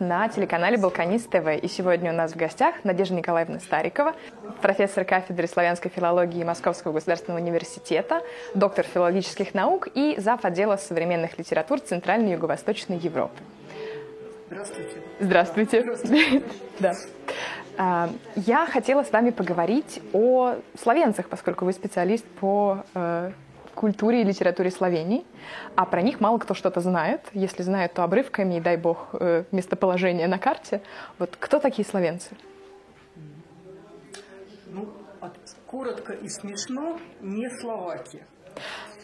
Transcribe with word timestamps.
на 0.00 0.28
телеканале 0.28 0.76
«Балканист 0.76 1.30
ТВ». 1.30 1.62
И 1.62 1.68
сегодня 1.68 2.12
у 2.12 2.14
нас 2.14 2.32
в 2.32 2.36
гостях 2.36 2.76
Надежда 2.84 3.14
Николаевна 3.14 3.60
Старикова, 3.60 4.14
профессор 4.62 5.04
кафедры 5.04 5.46
славянской 5.46 5.90
филологии 5.90 6.44
Московского 6.44 6.92
государственного 6.92 7.40
университета, 7.40 8.22
доктор 8.54 8.84
филологических 8.84 9.54
наук 9.54 9.88
и 9.94 10.14
зав. 10.18 10.44
отдела 10.44 10.76
современных 10.76 11.38
литератур 11.38 11.80
Центральной 11.80 12.30
и 12.30 12.32
Юго-Восточной 12.32 12.98
Европы. 12.98 13.38
Здравствуйте. 14.50 14.90
Здравствуйте. 15.20 15.82
Здравствуйте. 15.82 16.42
Да. 16.78 16.94
А, 17.76 18.10
Я 18.36 18.66
хотела 18.66 19.02
с 19.04 19.12
вами 19.12 19.30
поговорить 19.30 20.00
о 20.12 20.54
словенцах, 20.80 21.28
поскольку 21.28 21.64
вы 21.64 21.72
специалист 21.72 22.24
по 22.40 22.84
э, 22.94 23.32
культуре 23.78 24.20
и 24.22 24.24
литературе 24.24 24.70
Словении, 24.70 25.24
а 25.76 25.86
про 25.86 26.02
них 26.02 26.20
мало 26.20 26.38
кто 26.38 26.54
что-то 26.54 26.80
знает. 26.80 27.20
Если 27.32 27.62
знают, 27.62 27.92
то 27.94 28.02
обрывками, 28.02 28.56
и 28.56 28.60
дай 28.60 28.76
бог, 28.76 29.08
э, 29.12 29.44
местоположение 29.52 30.26
на 30.28 30.38
карте. 30.38 30.80
Вот 31.18 31.36
кто 31.38 31.58
такие 31.60 31.86
словенцы? 31.86 32.30
Ну, 34.66 34.88
от- 35.20 35.38
коротко 35.66 36.12
и 36.12 36.28
смешно, 36.28 36.98
не 37.20 37.48
словаки. 37.60 38.24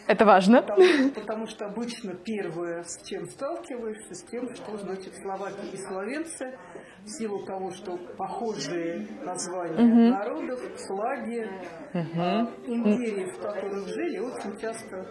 Это 0.07 0.25
важно. 0.25 0.61
Потому, 0.61 1.09
потому 1.15 1.47
что 1.47 1.65
обычно 1.65 2.13
первое, 2.13 2.83
с 2.83 3.01
чем 3.07 3.27
сталкиваешься, 3.29 4.13
с 4.13 4.23
тем, 4.23 4.53
что 4.55 4.77
значит 4.77 5.15
словаки 5.15 5.65
и 5.73 5.77
словенцы, 5.77 6.57
в 7.05 7.09
силу 7.09 7.45
того, 7.45 7.71
что 7.71 7.97
похожие 8.17 9.07
названия 9.23 10.09
народов, 10.09 10.59
флаги, 10.87 11.47
а, 11.93 12.41
империи, 12.65 13.31
в 13.31 13.39
которых 13.39 13.87
жили, 13.87 14.17
очень 14.19 14.57
часто, 14.59 15.05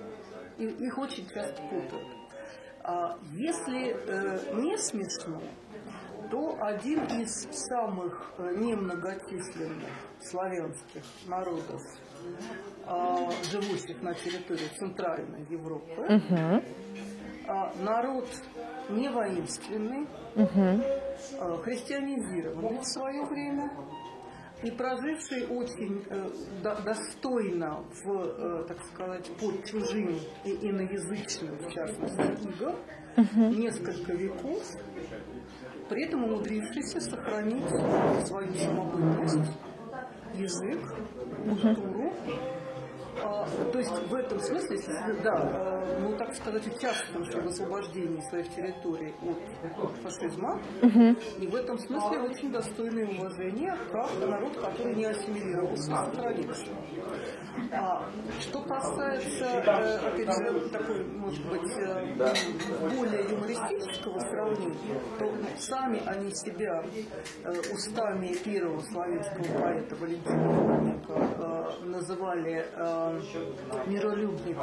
их 0.58 0.98
очень 0.98 1.26
часто 1.28 1.62
путают. 1.62 2.08
А 2.82 3.16
если 3.32 3.94
э, 3.94 4.60
не 4.60 4.76
смешно, 4.76 5.40
то 6.30 6.58
один 6.60 7.02
из 7.20 7.48
самых 7.68 8.34
э, 8.36 8.56
немногочисленных 8.56 9.88
славянских 10.20 11.02
народов, 11.26 11.80
а, 12.86 13.30
живущих 13.50 14.02
на 14.02 14.14
территории 14.14 14.68
Центральной 14.78 15.44
Европы, 15.50 16.22
а, 17.46 17.72
народ 17.82 18.26
не 18.90 19.08
воинственный, 19.08 20.06
а, 21.38 21.56
христианизированный 21.58 22.78
в 22.78 22.84
свое 22.84 23.24
время. 23.26 23.70
И 24.62 24.70
проживший 24.70 25.46
очень 25.48 26.02
э, 26.08 26.30
до- 26.62 26.80
достойно 26.82 27.84
в, 28.02 28.10
э, 28.10 28.64
так 28.66 28.82
сказать, 28.86 29.30
под 29.38 29.64
чужим 29.66 30.16
и 30.44 30.50
иноязычным, 30.70 31.58
в 31.58 31.70
частности, 31.70 32.48
игом, 32.48 32.74
несколько 33.50 34.12
веков, 34.14 34.62
при 35.90 36.06
этом 36.06 36.24
умудрившийся 36.24 37.00
сохранить 37.00 37.68
свою 38.26 38.54
самобытность, 38.54 39.52
язык, 40.34 40.80
культуру. 41.44 42.12
А, 43.24 43.46
то 43.72 43.78
есть 43.78 43.90
в 43.90 44.14
этом 44.14 44.38
смысле, 44.38 44.78
да, 45.22 45.32
а, 45.34 46.00
ну 46.00 46.16
так 46.16 46.34
сказать, 46.34 46.66
участвовавший 46.66 47.42
в 47.42 47.46
освобождении 47.46 48.20
своих 48.28 48.48
территорий 48.54 49.14
от 49.22 49.96
фашизма, 50.02 50.60
и 51.38 51.46
в 51.46 51.54
этом 51.54 51.78
смысле 51.78 52.20
очень 52.20 52.52
достойное 52.52 53.06
уважения, 53.06 53.76
как 53.90 54.10
народ, 54.20 54.56
который 54.56 54.94
не 54.94 55.06
ассимилировался 55.06 55.96
сохранился. 55.96 56.66
А, 57.72 58.08
что 58.40 58.62
касается, 58.62 59.44
э, 59.44 59.96
опять 59.98 60.32
же, 60.32 60.68
такой, 60.70 61.04
может 61.04 61.44
быть, 61.46 61.72
э, 61.78 62.16
более 62.96 63.24
юмористического 63.30 64.18
сравнения, 64.20 65.00
то 65.18 65.32
сами 65.58 66.02
они 66.06 66.30
себя 66.34 66.82
э, 67.44 67.52
устами 67.72 68.34
первого 68.44 68.80
славянского 68.80 69.58
поэта 69.60 69.96
Валентина 69.96 71.00
э, 71.08 71.84
называли 71.84 72.66
э, 72.72 73.20
миролюбные 73.86 74.54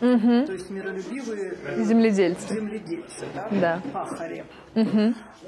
полидельцы, 0.00 0.46
то 0.46 0.52
есть 0.52 0.70
миролюбивые 0.70 1.58
э, 1.64 1.82
Земледельцы. 1.82 2.54
земледельцы, 2.54 3.26
да, 3.34 3.48
Да. 3.50 3.82
пахари. 3.92 4.44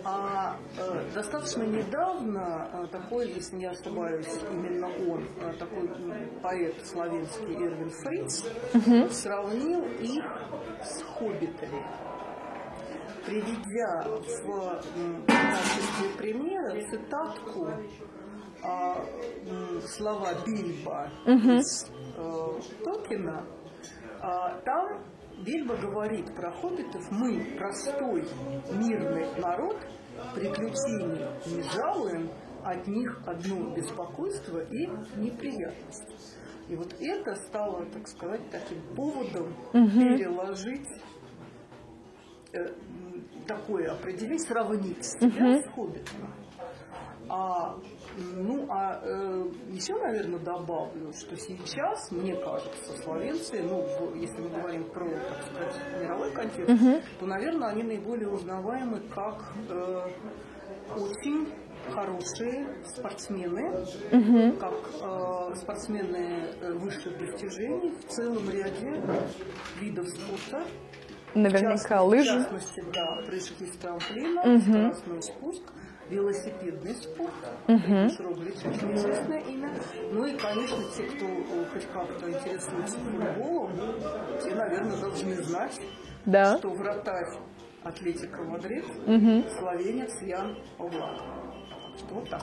А 0.04 0.56
э, 0.78 1.04
достаточно 1.14 1.62
недавно 1.62 2.68
э, 2.72 2.86
такой, 2.90 3.28
если 3.32 3.56
не 3.56 3.66
ошибаюсь, 3.66 4.28
именно 4.50 4.88
он, 5.08 5.24
э, 5.40 5.52
такой 5.58 5.88
поэт 6.42 6.74
славянский 6.84 7.54
Эрвин 7.54 7.90
Фриц, 7.90 8.44
сравнил 9.12 9.84
их 10.00 10.24
с 10.84 11.02
хоббитами 11.02 11.82
приведя 13.26 14.02
в 14.08 15.26
качестве 15.26 16.08
примера 16.18 16.80
цитатку 16.90 17.68
а, 18.64 18.96
слова 19.86 20.30
Бильба 20.46 21.08
из 21.26 21.90
э, 22.16 22.60
Толкина, 22.84 23.44
а, 23.44 23.61
там 24.64 25.02
Бильбо 25.44 25.76
говорит 25.76 26.34
про 26.34 26.52
хоббитов, 26.52 27.10
мы, 27.10 27.56
простой 27.58 28.24
мирный 28.72 29.26
народ, 29.40 29.76
приключений 30.34 31.26
не 31.46 31.62
жалуем, 31.62 32.30
от 32.64 32.86
них 32.86 33.20
одно 33.26 33.74
беспокойство 33.74 34.60
и 34.60 34.86
неприятность. 35.16 36.38
И 36.68 36.76
вот 36.76 36.94
это 37.00 37.34
стало, 37.46 37.84
так 37.86 38.06
сказать, 38.06 38.48
таким 38.50 38.80
поводом 38.94 39.52
переложить 39.72 40.88
э, 42.52 42.66
такое 43.46 43.90
определение, 43.92 44.38
сравнить 44.38 45.04
себя 45.04 45.60
с 45.60 45.68
хоббитом. 45.74 46.32
А, 47.28 47.76
ну, 48.36 48.66
а 48.68 49.00
э, 49.02 49.44
еще, 49.70 49.94
наверное, 49.94 50.38
добавлю, 50.40 51.12
что 51.12 51.36
сейчас, 51.36 52.10
мне 52.10 52.34
кажется, 52.36 52.96
словенцы, 53.02 53.62
ну, 53.62 53.82
в- 53.82 54.14
если 54.16 54.40
мы 54.40 54.48
говорим 54.50 54.84
про, 54.84 55.08
так 55.08 55.42
сказать, 55.46 55.76
мировой 56.02 56.30
контекст, 56.32 57.02
то, 57.20 57.26
наверное, 57.26 57.68
они 57.68 57.82
наиболее 57.84 58.28
узнаваемы 58.28 59.00
как 59.14 59.52
э, 59.70 60.08
очень 60.96 61.48
хорошие 61.90 62.82
спортсмены, 62.86 63.84
как 64.60 64.74
э, 65.00 65.54
спортсмены 65.56 66.48
э, 66.60 66.72
высших 66.74 67.18
достижений 67.18 67.92
в 67.92 68.08
целом 68.12 68.48
ряде 68.50 69.02
видов 69.80 70.06
спорта. 70.08 70.64
В 71.32 71.36
Наверняка 71.36 71.70
частности- 71.78 71.92
В 71.94 72.04
лыжи. 72.08 72.24
частности, 72.28 72.84
да, 72.92 73.22
прыжки 73.26 73.64
с 73.66 73.76
трамплина, 73.78 74.60
скоростной 74.60 75.22
спуск, 75.22 75.62
велосипедный 76.10 76.94
спорт, 76.94 77.32
Роглич, 77.66 78.54
очень 78.64 78.94
известное 78.94 79.40
имя. 79.40 79.70
Ну 80.12 80.26
и, 80.26 80.36
конечно, 80.36 80.78
те, 80.96 81.04
кто 81.04 81.24
э, 81.26 81.64
хоть 81.72 81.86
как-то 81.92 82.28
интересуется 82.30 82.98
футболом, 82.98 83.70
те, 84.42 84.54
наверное, 84.54 84.96
должны 84.96 85.34
знать, 85.42 85.80
Да. 86.26 86.58
что 86.58 86.70
вратарь 86.70 87.26
Атлетика 87.84 88.42
Мадрид 88.42 88.84
словенец 89.58 90.20
Ян 90.22 90.56
Облак. 90.78 91.20
Что 91.98 92.14
вот 92.14 92.28
так. 92.30 92.42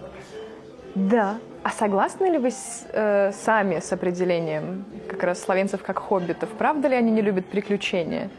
Да. 0.95 1.37
А 1.63 1.69
согласны 1.69 2.25
ли 2.25 2.37
вы 2.37 2.51
с- 2.51 2.85
э, 2.91 3.31
сами 3.31 3.79
с 3.79 3.91
определением 3.93 4.85
как 5.07 5.23
раз 5.23 5.41
словенцев 5.41 5.81
как 5.83 5.99
хоббитов? 5.99 6.49
Правда 6.57 6.87
ли 6.87 6.95
они 6.95 7.11
не 7.11 7.21
любят 7.21 7.45
приключения? 7.45 8.29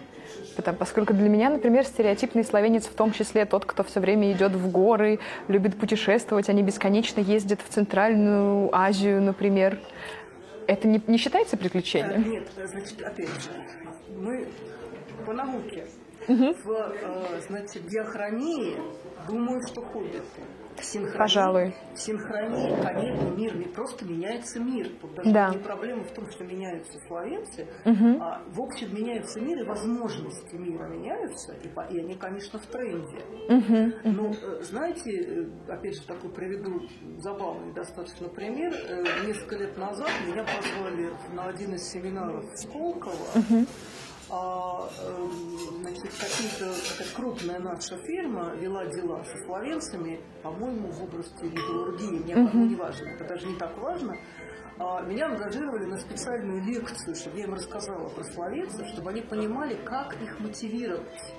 Потому, 0.61 0.77
поскольку 0.77 1.15
для 1.15 1.31
меня, 1.31 1.49
например, 1.49 1.87
стереотипный 1.87 2.45
словенец 2.45 2.85
в 2.85 2.93
том 2.93 3.13
числе 3.13 3.47
тот, 3.47 3.65
кто 3.65 3.83
все 3.83 3.99
время 3.99 4.31
идет 4.31 4.53
в 4.53 4.71
горы, 4.71 5.19
любит 5.49 5.75
путешествовать, 5.81 6.51
они 6.51 6.63
бесконечно 6.63 7.21
ездят 7.21 7.63
в 7.63 7.73
Центральную 7.73 8.69
Азию, 8.77 9.23
например. 9.23 9.79
Это 10.67 10.87
не, 10.87 11.01
не 11.07 11.17
считается 11.17 11.57
приключением? 11.57 12.31
Нет, 12.31 12.47
э, 12.59 12.67
значит, 12.67 13.01
опять 13.01 13.43
же, 13.43 13.49
мы 14.19 14.49
по 15.25 15.33
науке. 15.33 15.87
В 16.29 16.71
э, 16.71 17.41
значит, 17.49 17.87
диахронии 17.87 18.77
думаю, 19.27 19.63
что 19.67 19.81
хоббиты. 19.81 20.21
В 20.81 20.85
синхронии, 20.85 21.19
Пожалуй. 21.19 21.75
В 21.95 21.99
синхронии, 21.99 22.83
конечно, 22.83 23.29
мир 23.37 23.57
не 23.57 23.65
просто 23.67 24.05
меняется 24.05 24.59
мир. 24.61 24.89
Даже 25.17 25.31
Да. 25.33 25.51
не 25.51 25.59
проблема 25.59 26.05
в 26.05 26.11
том, 26.13 26.31
что 26.31 26.45
меняются 26.45 26.99
словенцы, 27.07 27.69
а 27.85 28.43
в 28.49 28.61
общем 28.61 28.95
меняется 28.95 29.41
мир, 29.41 29.59
и 29.61 29.65
возможности 29.65 30.55
мира 30.55 30.87
меняются, 30.89 31.53
и, 31.63 31.69
по- 31.69 31.87
и 31.91 31.99
они, 32.01 32.15
конечно, 32.15 32.59
в 32.59 32.67
тренде. 32.67 33.19
Ну, 34.05 34.33
э, 34.43 34.63
знаете, 34.63 35.11
э, 35.13 35.73
опять 35.73 35.97
же, 35.97 36.07
такой 36.07 36.31
приведу 36.31 36.81
забавный 37.19 37.73
достаточно 37.75 38.29
пример. 38.29 38.73
Э, 38.89 39.05
Несколько 39.27 39.57
лет 39.57 39.77
назад 39.77 40.11
меня 40.27 40.45
позвали 40.45 41.11
на 41.35 41.45
один 41.49 41.75
из 41.75 41.83
семинаров 41.91 42.45
Сколково. 42.55 43.15
А, 44.33 44.89
эм, 45.07 45.31
значит, 45.81 46.11
какие-то 46.21 46.73
крупная 47.17 47.59
наша 47.59 47.97
фирма 47.99 48.55
вела 48.55 48.87
дела 48.87 49.25
со 49.25 49.37
словенцами, 49.45 50.21
по-моему, 50.43 50.89
в 50.93 51.03
области 51.03 51.45
металлургии, 51.45 52.23
мне 52.23 52.35
uh 52.35 52.57
не 52.57 52.77
важно, 52.77 53.09
это 53.09 53.25
даже 53.25 53.47
не 53.47 53.57
так 53.57 53.77
важно. 53.79 54.17
А, 54.79 55.03
Меня 55.03 55.27
ангажировали 55.27 55.85
на 55.85 55.99
специальную 55.99 56.63
лекцию, 56.65 57.15
чтобы 57.15 57.39
я 57.39 57.45
им 57.45 57.55
рассказала 57.55 58.09
про 58.09 58.25
словенцев, 58.25 58.87
чтобы 58.89 59.11
они 59.11 59.23
понимали, 59.23 59.75
как 59.85 60.15
их 60.23 60.39
мотивировать 60.41 61.35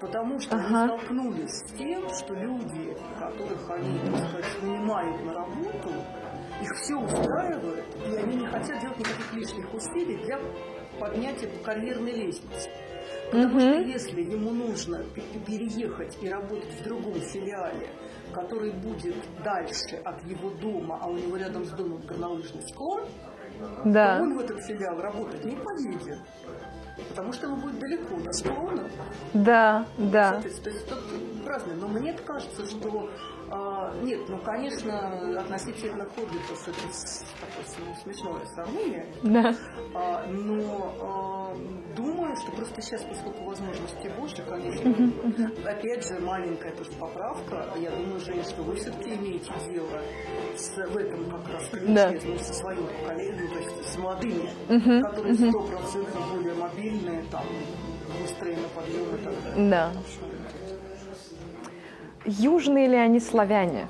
Потому 0.00 0.38
что 0.38 0.56
Ага. 0.56 0.66
они 0.66 0.88
столкнулись 0.88 1.50
с 1.50 1.72
тем, 1.72 2.08
что 2.10 2.34
люди, 2.34 2.96
которых 3.18 3.70
они, 3.70 3.98
так 4.00 4.28
сказать, 4.28 4.62
нанимают 4.62 5.24
на 5.24 5.32
работу, 5.34 5.90
их 6.60 6.70
все 6.76 6.94
устраивает, 6.96 7.84
и 8.06 8.16
они 8.16 8.36
не 8.36 8.46
хотят 8.46 8.80
делать 8.80 8.98
никаких 8.98 9.32
лишних 9.34 9.74
усилий 9.74 10.16
для 10.24 10.38
поднятия 10.98 11.46
по 11.48 11.64
карьерной 11.64 12.12
лестнице. 12.12 12.70
Потому 13.30 13.58
что 13.58 13.80
если 13.80 14.20
ему 14.22 14.50
нужно 14.50 15.02
пе- 15.14 15.22
переехать 15.46 16.16
и 16.22 16.28
работать 16.28 16.70
в 16.80 16.84
другом 16.84 17.14
филиале, 17.14 17.88
который 18.32 18.72
будет 18.72 19.16
дальше 19.42 19.96
от 20.04 20.22
его 20.24 20.50
дома, 20.50 20.98
а 21.00 21.08
у 21.08 21.16
него 21.16 21.36
рядом 21.36 21.64
с 21.64 21.70
домом 21.70 22.02
горнолыжный 22.06 22.62
склон, 22.68 23.02
Да. 23.84 24.18
он 24.20 24.36
в 24.36 24.40
этот 24.40 24.62
филиал 24.64 25.00
работать 25.00 25.44
не 25.44 25.56
поедет. 25.56 26.18
Потому 27.08 27.32
что 27.32 27.46
ему 27.46 27.56
будет 27.56 27.78
далеко 27.80 28.16
до 28.20 28.32
склона. 28.32 28.88
Да, 29.32 29.84
да. 29.98 30.32
Соответственно, 30.34 30.64
то 30.64 30.70
есть 30.70 30.88
тут 30.88 31.46
разные. 31.48 31.76
Но 31.76 31.88
мне 31.88 32.12
кажется, 32.12 32.66
что 32.66 33.10
а, 33.56 33.94
нет, 34.02 34.20
ну, 34.28 34.38
конечно, 34.38 35.38
относительно 35.40 36.04
хоббитов 36.06 36.66
это 36.68 36.76
такое 36.76 36.92
с- 36.92 38.02
смешное 38.02 38.44
сравнение. 38.54 39.06
Да. 39.22 39.54
А, 39.94 40.26
но 40.26 40.94
а, 41.00 41.56
думаю, 41.96 42.34
что 42.36 42.50
просто 42.52 42.82
сейчас, 42.82 43.02
поскольку 43.04 43.44
возможностей 43.44 44.08
больше, 44.18 44.42
конечно, 44.42 45.10
опять 45.64 46.06
же, 46.06 46.18
маленькая 46.20 46.72
тоже 46.74 46.90
поправка. 46.98 47.68
Я 47.76 47.90
думаю, 47.90 48.18
Женя, 48.20 48.42
что 48.42 48.62
вы 48.62 48.74
все-таки 48.74 49.14
имеете 49.14 49.52
дело 49.70 50.00
с, 50.56 50.70
в 50.74 50.96
этом 50.96 51.30
как 51.30 51.48
раз 51.52 51.68
ключе, 51.68 51.94
Да. 51.94 52.10
ну, 52.24 52.38
со 52.38 52.54
своим 52.54 52.86
поколением, 52.86 53.48
то 53.52 53.58
есть 53.60 53.92
с 53.92 53.98
молодыми, 53.98 55.00
которые 55.02 55.34
сто 55.34 55.60
процентов 55.62 56.32
более 56.34 56.54
мобильные, 56.54 57.22
там, 57.30 57.44
быстрее 58.20 58.56
на 58.56 58.68
подъем 58.68 59.14
и 59.14 59.18
так 59.24 59.34
далее. 59.44 59.70
Да. 59.70 59.92
Южные 62.24 62.88
ли 62.88 62.96
они 62.96 63.20
славяне? 63.20 63.86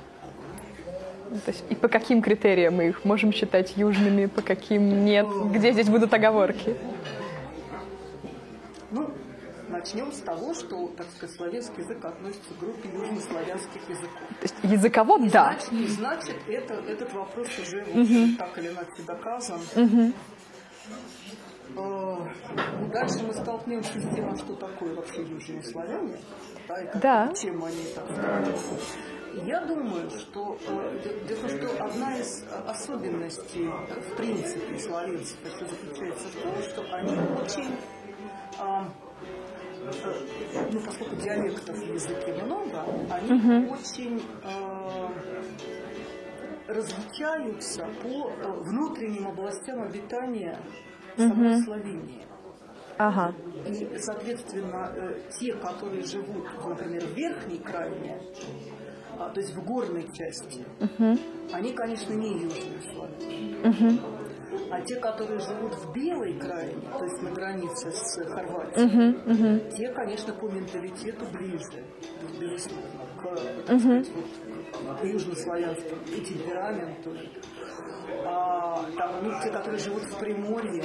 Ну, 1.31 1.39
То 1.45 1.51
есть 1.51 1.65
и 1.69 1.75
по 1.75 1.89
каким 1.89 2.23
критериям 2.23 2.77
мы 2.77 2.89
их 2.89 3.05
можем 3.05 3.33
считать 3.33 3.77
южными, 3.77 4.27
по 4.27 4.43
каким 4.43 5.05
нет? 5.05 5.27
Где 5.53 5.73
здесь 5.73 5.89
будут 5.89 6.13
оговорки? 6.13 6.77
Ну, 8.91 9.11
начнем 9.69 10.13
с 10.13 10.19
того, 10.19 10.55
что, 10.55 10.89
так 10.97 11.07
сказать, 11.17 11.35
славянский 11.37 11.83
язык 11.83 12.05
относится 12.05 12.55
к 12.55 12.59
группе 12.59 12.89
южнославянских 12.89 13.89
языков. 13.89 14.21
То 14.41 14.43
есть 14.43 14.55
языково 14.63 15.19
да. 15.19 15.57
Значит, 15.59 15.73
и 15.73 15.87
значит, 15.87 16.37
это, 16.49 16.75
этот 16.75 17.13
вопрос 17.13 17.49
уже 17.61 17.81
общем, 17.81 18.37
так 18.37 18.59
или 18.59 18.69
иначе 18.69 19.03
доказан. 19.07 19.61
Ну, 19.75 20.13
Дальше 21.75 23.25
мы 23.27 23.35
столкнемся 23.35 24.01
с 24.01 24.15
тем, 24.15 24.31
а 24.33 24.37
что 24.37 24.55
такое 24.55 24.95
вообще 24.95 25.23
южные 25.23 25.63
славяне, 25.63 26.19
да, 26.69 26.81
и 26.81 26.99
Да. 26.99 27.33
чем 27.35 27.65
они 27.65 27.85
так. 27.95 28.07
Я 29.45 29.65
думаю, 29.67 30.09
что 30.11 30.57
э, 30.69 31.01
де- 31.03 31.35
дело 31.35 31.49
что 31.49 31.85
одна 31.85 32.17
из 32.17 32.45
э, 32.45 32.55
особенностей, 32.69 33.67
э, 33.67 34.01
в 34.01 34.17
принципе, 34.17 34.79
славянцев 34.79 35.37
это 35.45 35.67
заключается 35.67 36.29
в 36.29 36.41
том, 36.41 36.63
что 36.63 36.83
они 36.95 37.17
очень 37.43 37.77
а, 38.61 38.89
э, 39.83 40.69
ну, 40.71 40.81
поскольку 40.81 41.17
диалектов 41.17 41.77
в 41.77 41.93
языке 41.95 42.33
много, 42.45 42.85
они 43.11 43.67
очень 43.67 44.23
э, 44.45 45.09
различаются 46.69 47.89
по 48.03 48.31
э, 48.31 48.53
внутренним 48.61 49.27
областям 49.29 49.83
обитания 49.83 50.57
самой 51.17 51.63
Словении. 51.63 52.25
Ага. 52.97 53.35
И, 53.67 53.99
соответственно, 53.99 54.93
э, 54.95 55.21
те, 55.39 55.55
которые 55.55 56.05
живут, 56.05 56.45
например, 56.65 57.03
в 57.05 57.15
верхней 57.15 57.59
крайне, 57.59 58.21
а, 59.19 59.31
то 59.31 59.41
есть 59.41 59.55
в 59.55 59.65
горной 59.65 60.09
части, 60.13 60.65
они, 61.53 61.73
конечно, 61.73 62.13
не 62.13 62.33
южные 62.33 62.81
славяне. 62.93 64.01
А 64.71 64.81
те, 64.83 64.97
которые 64.97 65.41
живут 65.41 65.75
в 65.75 65.93
белой 65.93 66.39
крайне, 66.39 66.81
то 66.97 67.05
есть 67.05 67.23
на 67.23 67.31
границе 67.31 67.91
с 67.91 68.25
Хорватией, 68.25 69.71
те, 69.77 69.89
конечно, 69.89 70.33
по 70.35 70.49
менталитету 70.49 71.25
ближе, 71.33 71.85
безусловно, 72.41 73.07
к, 73.21 73.37
сказать, 73.79 74.11
вот, 74.15 75.01
к 75.01 75.05
южнославянскому 75.05 76.03
и 76.07 76.21
темпераменту. 76.21 77.11
А, 78.27 78.85
там, 78.97 79.11
ну, 79.23 79.33
те, 79.43 79.51
которые 79.51 79.79
живут 79.79 80.03
в 80.03 80.19
Приморье, 80.19 80.85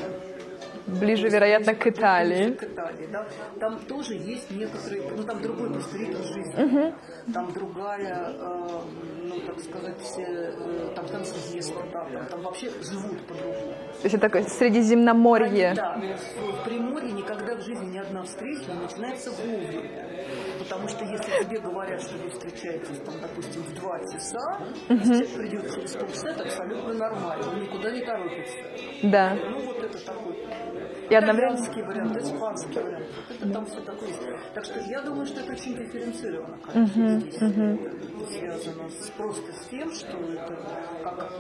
Ближе, 0.88 1.30
вероятно, 1.30 1.76
к 1.76 1.88
Италии. 1.88 2.54
к 2.54 2.64
Италии, 2.64 3.08
да. 3.12 3.28
Там 3.60 3.80
тоже 3.80 4.16
есть 4.16 4.50
некоторые, 4.52 5.04
ну 5.16 5.24
там 5.24 5.42
другой 5.42 5.72
просто 5.72 5.98
ритм 5.98 6.24
жизни, 6.24 6.94
там 7.34 7.54
другая, 7.54 8.34
э, 8.34 8.82
ну 9.30 9.40
так 9.42 9.60
сказать, 9.60 10.02
все, 10.02 10.24
э, 10.24 10.94
там 10.96 11.08
съезд, 11.24 11.74
да, 11.94 12.26
там, 12.30 12.42
вообще 12.42 12.70
живут 12.82 13.26
по-другому. 13.28 13.74
То 13.74 14.04
есть 14.04 14.16
это 14.16 14.20
такое 14.20 14.44
Средиземноморье. 14.44 15.74
Да, 15.76 15.98
но 15.98 16.16
в, 16.16 16.64
Приморье 16.66 17.12
никогда 17.12 17.56
в 17.56 17.62
жизни 17.62 17.92
ни 17.92 17.98
одна 17.98 18.24
встреча 18.24 18.72
не 18.72 18.82
начинается 18.82 19.32
вовремя. 19.32 20.18
Потому 20.60 20.88
что 20.88 21.06
если 21.06 21.44
тебе 21.44 21.60
говорят, 21.60 22.02
что 22.02 22.18
вы 22.18 22.30
встречаетесь, 22.30 22.98
там, 23.06 23.16
допустим, 23.22 23.62
в 23.64 23.74
два 23.76 24.00
часа, 24.00 24.60
если 24.90 25.14
человек 25.14 25.36
придет 25.36 25.76
через 25.76 25.96
полчаса, 25.96 26.30
это 26.30 26.44
абсолютно 26.44 26.94
нормально, 26.94 27.50
он 27.52 27.62
никуда 27.62 27.92
не 27.92 28.02
торопится. 28.02 28.58
Да. 29.04 29.38
Ну 29.50 29.60
вот 29.60 29.84
это 29.84 30.06
такой 30.06 30.38
И 31.10 31.16
одновременно... 31.16 31.56
итальянский 31.56 31.84
вариант, 31.84 32.18
испанский 32.18 32.80
вариант. 32.80 33.06
Это 33.30 33.54
там 33.54 33.66
все 33.66 33.82
такое. 33.82 34.10
Так 34.54 34.64
что 34.66 34.80
я 34.80 35.02
думаю, 35.02 35.26
что 35.26 35.40
это 35.42 35.52
очень 35.54 35.76
дифференцировано, 35.76 36.58
конечно, 36.66 37.20
здесь. 37.20 37.36
Это 37.36 38.26
связано 38.28 38.90
с, 38.90 39.10
просто 39.18 39.52
с 39.54 39.66
тем, 39.68 39.92
что 39.92 40.18
это 40.18 40.58
как 41.04 41.32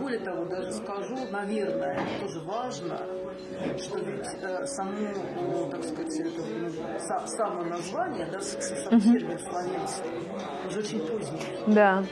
более 0.00 0.20
того, 0.20 0.44
даже 0.44 0.72
скажу, 0.72 1.16
наверное, 1.30 1.98
тоже 2.20 2.40
важно, 2.40 2.98
что 3.78 3.98
ведь 3.98 4.26
э, 4.42 4.66
само, 4.66 4.92
ну, 5.36 5.70
так 5.70 5.82
сказать, 5.84 6.20
это, 6.20 6.42
ну, 6.60 6.68
са- 6.98 7.26
само 7.26 7.64
название, 7.64 8.26
да, 8.30 8.40
сам 8.40 9.00
термин 9.00 9.38
славянство, 9.38 10.06
уже 10.68 10.78
очень 10.78 11.00
поздний. 11.06 11.40
Да. 11.66 12.04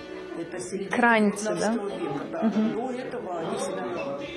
Кранцы, 0.91 1.45
19 1.45 2.01
века, 2.01 2.25
да. 2.31 2.41
До 2.51 2.91
этого 2.91 3.39
они 3.41 3.59
себя 3.59 3.85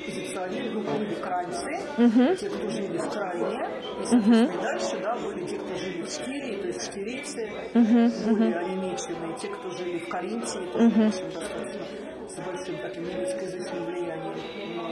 позиционировали, 0.05 0.69
ну, 0.73 0.81
были 0.81 1.15
кранцы, 1.15 2.37
те, 2.37 2.49
кто 2.49 2.69
жили 2.69 2.97
в 2.97 3.09
крайне, 3.09 3.69
и, 4.01 4.05
соответственно, 4.05 4.51
и 4.51 4.61
дальше, 4.61 4.99
да, 5.01 5.15
были 5.15 5.45
те, 5.45 5.57
кто 5.57 5.75
жили 5.75 6.01
в 6.01 6.09
Штирии, 6.09 6.61
то 6.61 6.67
есть 6.67 6.83
штирийцы, 6.83 7.49
более 7.73 8.57
онемеченные, 8.57 9.37
те, 9.37 9.47
кто 9.47 9.69
жили 9.69 9.99
в 9.99 10.09
Каринтии, 10.09 10.65
тоже, 10.71 10.89
в 10.89 11.07
общем, 11.07 11.31
достаточно 11.31 11.81
с 12.27 12.39
большим 12.39 12.77
таким 12.81 13.03
немецкоязычным 13.03 13.85
влиянием, 13.85 14.35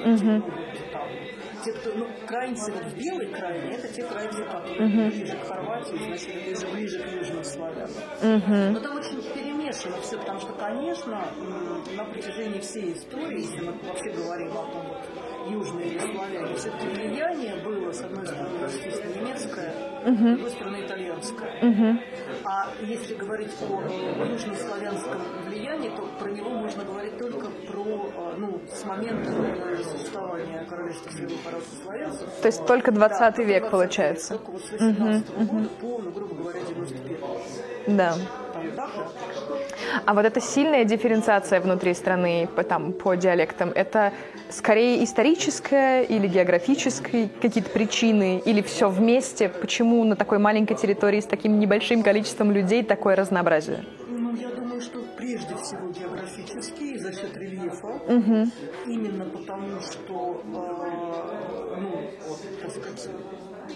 ну, 0.05 0.43
те, 1.63 1.71
кто 1.71 1.91
ну, 1.95 2.07
крайнцы 2.27 2.71
вот 2.73 2.83
в 2.83 2.97
белой 2.97 3.27
крайне, 3.27 3.75
это 3.75 3.87
те 3.87 4.03
крайнцы, 4.03 4.43
которые 4.43 5.09
ближе 5.09 5.37
к 5.37 5.47
Хорватии, 5.47 5.95
значит, 5.97 6.29
это 6.35 6.57
уже 6.57 6.67
ближе 6.73 6.99
к 6.99 7.07
южным 7.11 7.43
славянам. 7.43 8.73
Но 8.73 8.79
там 8.79 8.97
очень 8.97 9.21
перемешано 9.73 10.01
все, 10.01 10.17
потому 10.17 10.39
что, 10.39 10.53
конечно, 10.53 11.21
на 11.95 12.05
протяжении 12.05 12.59
всей 12.59 12.93
истории, 12.93 13.41
если 13.41 13.65
мы 13.65 13.73
вообще 13.83 14.11
говорим 14.11 14.51
о 14.51 14.71
том, 14.71 14.87
вот, 14.87 15.49
южные 15.49 15.99
славяне, 15.99 16.55
все-таки 16.55 16.87
влияние 16.87 17.55
было, 17.63 17.91
с 17.91 18.01
одной 18.01 18.25
стороны, 18.25 18.49
естественно, 18.65 19.13
немецкое, 19.13 19.73
с 20.05 20.17
другой 20.17 20.49
стороны, 20.51 20.85
итальянское. 20.85 21.99
А 22.45 22.69
если 22.81 23.15
говорить 23.15 23.51
о 23.61 23.81
э, 23.81 24.31
южнославянском 24.31 25.21
влиянии, 25.45 25.89
то 25.89 26.03
про 26.19 26.31
него 26.31 26.49
можно 26.49 26.83
говорить 26.83 27.17
только 27.17 27.49
про, 27.67 27.83
э, 27.83 28.35
ну, 28.37 28.61
с 28.71 28.85
момента 28.85 29.31
э, 29.31 29.77
существования 29.83 30.65
королевства 30.69 31.11
славянцев. 31.83 32.29
То 32.41 32.47
есть 32.47 32.65
только 32.65 32.91
20 32.91 33.19
Да, 33.19 33.43
век 33.43 33.61
20 33.61 33.71
получается. 33.71 34.37
Только 34.37 34.51
вот 34.51 34.61
с 34.61 34.71
18 34.71 35.29
года 35.35 35.69
по, 35.81 35.99
ну, 35.99 36.11
грубо 36.11 36.35
говоря, 36.35 36.59
91 36.61 37.17
Да. 37.97 38.15
А 40.05 40.13
вот 40.13 40.25
эта 40.25 40.41
сильная 40.41 40.85
дифференциация 40.85 41.59
внутри 41.59 41.93
страны 41.93 42.47
по, 42.55 42.63
там, 42.63 42.93
по 42.93 43.15
диалектам, 43.15 43.71
это 43.73 44.13
скорее 44.49 45.03
историческая 45.03 46.03
или 46.03 46.27
географическая 46.27 47.29
какие-то 47.41 47.69
причины, 47.69 48.41
или 48.43 48.61
все 48.61 48.89
вместе? 48.89 49.49
Почему 49.49 50.03
на 50.03 50.15
такой 50.15 50.39
маленькой 50.39 50.75
территории 50.75 51.19
с 51.19 51.25
таким 51.25 51.59
небольшим 51.59 52.03
количеством 52.03 52.51
людей 52.51 52.83
такое 52.83 53.15
разнообразие? 53.15 53.85
Ну, 54.07 54.35
я 54.35 54.49
думаю, 54.49 54.81
что 54.81 54.99
прежде 55.17 55.55
всего 55.55 55.89
географически 55.89 56.83
и 56.83 56.97
за 56.97 57.11
счет 57.13 57.35
рельефа. 57.37 58.01
Именно 58.85 59.25
потому, 59.25 59.79
что, 59.79 60.41
э, 60.43 61.79
ну, 61.79 62.09
вот, 62.27 62.39
так 62.61 62.71
сказать, 62.71 63.09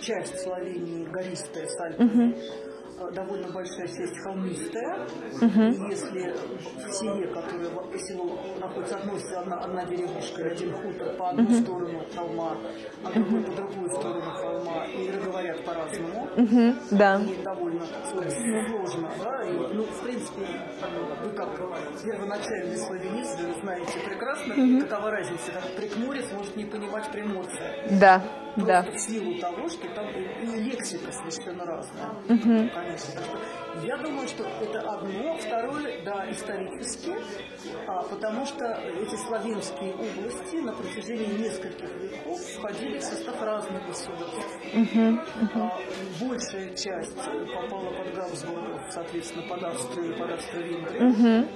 часть 0.02 0.40
Словении 0.40 1.06
гористая 1.06 1.68
с 1.68 1.80
Альпами. 1.80 2.36
Довольно 3.14 3.48
большая 3.52 3.88
часть 3.88 4.18
холмистая. 4.20 5.08
И 5.42 5.90
если 5.90 6.34
в 6.88 6.92
селе, 6.92 7.28
которое 7.28 7.70
по 7.70 7.98
селу 8.00 8.38
находится 8.60 8.98
одной, 8.98 9.20
одна, 9.36 9.58
одна 9.60 9.86
деревушка, 9.86 10.46
один 10.48 10.74
хутор 10.74 11.16
по 11.16 11.30
одну 11.30 11.50
сторону 11.62 12.04
холма, 12.16 12.58
а 13.04 13.12
другой 13.12 13.44
по 13.44 13.52
другую 13.52 13.90
сторону 13.92 14.32
холма, 14.32 14.86
и 14.88 15.12
говорят 15.24 15.64
по-разному, 15.64 16.28
Да. 16.92 17.22
и 17.22 17.44
довольно 17.44 17.86
сложно, 18.12 19.10
да, 19.24 19.44
и, 19.44 19.52
ну, 19.74 19.84
в 19.84 20.02
принципе, 20.02 20.48
вы 21.24 21.30
как 21.32 21.50
первоначальный 22.04 22.78
славянист, 22.78 23.40
вы 23.42 23.54
знаете 23.62 24.00
прекрасно, 24.06 24.56
какова 24.88 25.12
разница, 25.12 25.52
как 25.52 25.76
прикморец 25.76 26.26
может 26.34 26.56
не 26.56 26.66
понимать 26.66 27.10
приморца. 27.12 27.62
Да, 28.00 28.22
Просто 28.56 28.66
да. 28.66 28.92
в 28.92 29.00
силу 29.00 29.40
того, 29.40 29.70
что 29.70 29.88
там 29.94 30.08
и 30.10 30.46
лексика 30.62 31.12
совершенно 31.12 31.64
разная. 31.66 32.16
Конечно. 32.28 32.97
Так 32.98 33.24
что 33.24 33.86
я 33.86 33.98
думаю, 33.98 34.28
что 34.28 34.44
это 34.44 34.80
одно. 34.82 35.38
Второе, 35.38 36.04
да, 36.04 36.30
исторически, 36.32 37.14
а, 37.88 38.02
потому 38.04 38.46
что 38.46 38.66
эти 38.66 39.16
славянские 39.16 39.94
области 39.94 40.56
на 40.56 40.72
протяжении 40.74 41.38
нескольких 41.38 41.90
веков 41.96 42.40
входили 42.40 42.98
в 42.98 43.04
состав 43.04 43.42
разных 43.42 43.86
государств. 43.86 44.58
А, 45.54 45.80
большая 46.20 46.76
часть 46.76 47.16
попала 47.16 47.92
под 47.92 48.16
Габсбургов, 48.16 48.82
соответственно, 48.90 49.48
под 49.48 49.64
Австрию 49.64 50.16
и 50.16 50.20
под 50.20 50.32
Австро-Венгрию. 50.32 51.48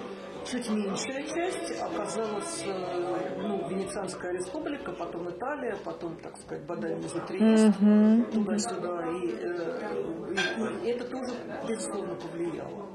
Чуть 0.49 0.69
меньшая 0.69 1.23
часть 1.23 1.79
оказалась 1.79 2.63
э, 2.65 3.10
ну, 3.41 3.67
Венецианская 3.69 4.33
республика, 4.33 4.91
потом 4.91 5.29
Италия, 5.29 5.75
потом, 5.83 6.15
так 6.21 6.37
сказать, 6.37 6.65
Бадальный 6.65 7.09
Триест, 7.27 7.77
туда-сюда. 8.31 9.07
И, 9.09 9.35
э, 9.39 10.33
и- 10.83 10.85
и 10.87 10.91
это 10.91 11.05
тоже, 11.05 11.33
безусловно, 11.67 12.15
повлияло. 12.15 12.87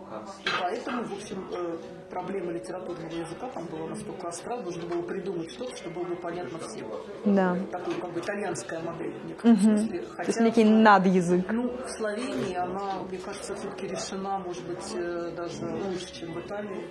И 0.45 0.49
поэтому, 0.61 1.05
в 1.05 1.13
общем, 1.13 1.47
э, 1.53 1.77
проблема 2.11 2.53
литературного 2.53 3.13
языка 3.13 3.49
там 3.53 3.67
была 3.67 3.89
настолько 3.89 4.29
остра, 4.29 4.57
нужно 4.57 4.87
было 4.87 5.03
придумать 5.03 5.51
что-то, 5.51 5.77
что 5.77 5.91
было 5.91 6.05
бы 6.05 6.17
понятно 6.17 6.59
всем. 6.61 6.87
Да. 7.25 7.57
Такая 7.71 7.95
как 8.01 8.13
бы 8.13 8.21
итальянская 8.21 8.81
модель 8.81 9.13
в 9.19 9.27
некотором 9.27 9.57
смысле. 9.59 9.89
То 9.89 10.05
есть 10.05 10.15
Хотя- 10.17 10.45
некий 10.45 10.65
надязык. 10.65 11.47
ну, 11.53 11.71
в 11.85 11.89
Словении 11.91 12.55
она, 12.57 13.03
мне 13.09 13.19
кажется, 13.19 13.55
все-таки 13.57 13.89
решена, 13.89 14.39
может 14.39 14.67
быть, 14.67 14.95
э, 14.95 15.33
даже 15.37 15.67
лучше, 15.67 16.15
чем 16.15 16.33
в 16.33 16.41
Италии. 16.41 16.89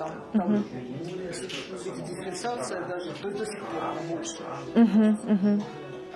Там, 0.00 0.10
там 0.32 0.54
эта 0.54 2.00
дифференциация 2.08 2.80
даже 2.88 3.10
до, 3.22 3.30
до 3.30 3.44
сих 3.44 3.60
пор 3.66 3.82
больше. 4.08 4.36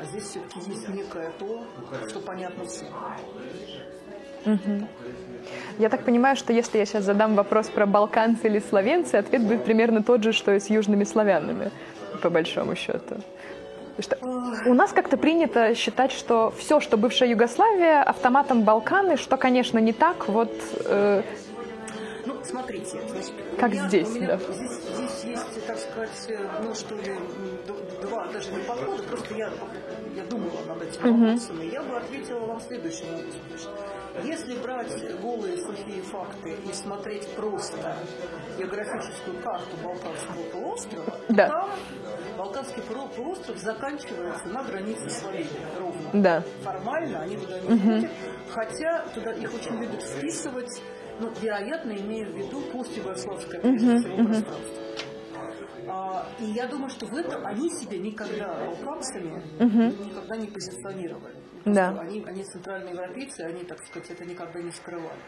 А 0.00 0.04
здесь 0.06 0.22
все-таки 0.22 0.70
есть 0.70 0.88
некое 0.88 1.30
то, 1.38 1.66
что 2.08 2.20
понятно 2.20 2.64
всем. 2.64 2.88
Я 5.78 5.90
так 5.90 6.04
понимаю, 6.04 6.34
что 6.36 6.54
если 6.54 6.78
я 6.78 6.86
сейчас 6.86 7.04
задам 7.04 7.34
вопрос 7.34 7.68
про 7.68 7.84
балканцы 7.84 8.46
или 8.46 8.58
словенцы, 8.58 9.16
ответ 9.16 9.42
будет 9.42 9.64
примерно 9.64 10.02
тот 10.02 10.22
же, 10.22 10.32
что 10.32 10.54
и 10.54 10.60
с 10.60 10.70
южными 10.70 11.04
славянами, 11.04 11.70
по 12.22 12.30
большому 12.30 12.76
счету. 12.76 13.16
Что 13.98 14.16
у 14.66 14.72
нас 14.72 14.92
как-то 14.92 15.18
принято 15.18 15.74
считать, 15.74 16.10
что 16.10 16.54
все, 16.56 16.80
что 16.80 16.96
бывшая 16.96 17.28
Югославия, 17.28 18.02
автоматом 18.02 18.62
Балканы, 18.62 19.18
что, 19.18 19.36
конечно, 19.36 19.78
не 19.78 19.92
так. 19.92 20.26
Вот 20.26 20.50
э, 20.86 21.22
смотрите, 22.44 23.00
значит, 23.08 23.32
Как 23.58 23.72
меня- 23.72 23.88
здесь, 23.88 24.08
меня 24.14 24.26
да. 24.28 24.36
Здесь, 24.52 24.72
здесь 24.94 25.24
есть, 25.24 25.66
так 25.66 25.78
сказать, 25.78 26.28
ну 26.62 26.74
что 26.74 26.94
ли, 26.96 27.14
два 28.02 28.26
даже 28.28 28.50
не 28.52 28.58
подхода, 28.64 29.02
просто 29.04 29.34
я, 29.34 29.50
я 30.14 30.24
думала 30.24 30.60
над 30.66 30.82
этим 30.82 31.20
вопросом, 31.20 31.60
и 31.62 31.66
я 31.68 31.82
бы 31.82 31.96
ответила 31.96 32.40
вам 32.40 32.60
следующим 32.60 33.06
образом. 33.14 33.72
Если 34.24 34.54
брать 34.58 35.20
голые 35.20 35.56
сухие 35.58 36.02
факты 36.02 36.50
и 36.68 36.72
смотреть 36.72 37.26
просто 37.34 37.96
географическую 38.58 39.38
карту 39.42 39.76
Балканского 39.82 40.42
полуострова, 40.52 41.18
Да. 41.30 41.48
там 41.48 41.70
Балканский 42.38 42.82
полу- 42.82 43.08
полуостров 43.08 43.58
заканчивается 43.58 44.46
на 44.48 44.62
границе 44.62 45.08
Словении 45.10 45.48
ровно. 45.80 46.10
да. 46.12 46.42
Формально 46.62 47.20
они 47.22 47.36
туда 47.36 47.58
не 47.60 47.76
входят, 47.78 48.10
хотя 48.50 49.04
туда 49.14 49.32
их 49.32 49.52
очень 49.54 49.80
любят 49.80 50.02
вписывать, 50.02 50.80
ну, 51.20 51.30
вероятно, 51.40 51.92
имея 51.92 52.26
в 52.26 52.36
виду 52.36 52.60
всего 52.84 54.24
пространство. 54.24 54.84
А, 55.86 56.26
и 56.40 56.44
я 56.44 56.66
думаю, 56.66 56.88
что 56.90 57.06
в 57.06 57.14
этом 57.14 57.46
они 57.46 57.68
себя 57.70 57.98
никогда 57.98 58.64
балканцами 58.64 59.42
никогда 59.60 60.36
не 60.36 60.46
позиционировали. 60.46 61.36
Да. 61.64 61.98
Они, 62.00 62.22
они 62.24 62.44
центральноевропейцы, 62.44 63.40
они, 63.40 63.64
так 63.64 63.78
сказать, 63.86 64.10
это 64.10 64.24
никогда 64.24 64.60
не 64.60 64.70
скрывали. 64.70 65.20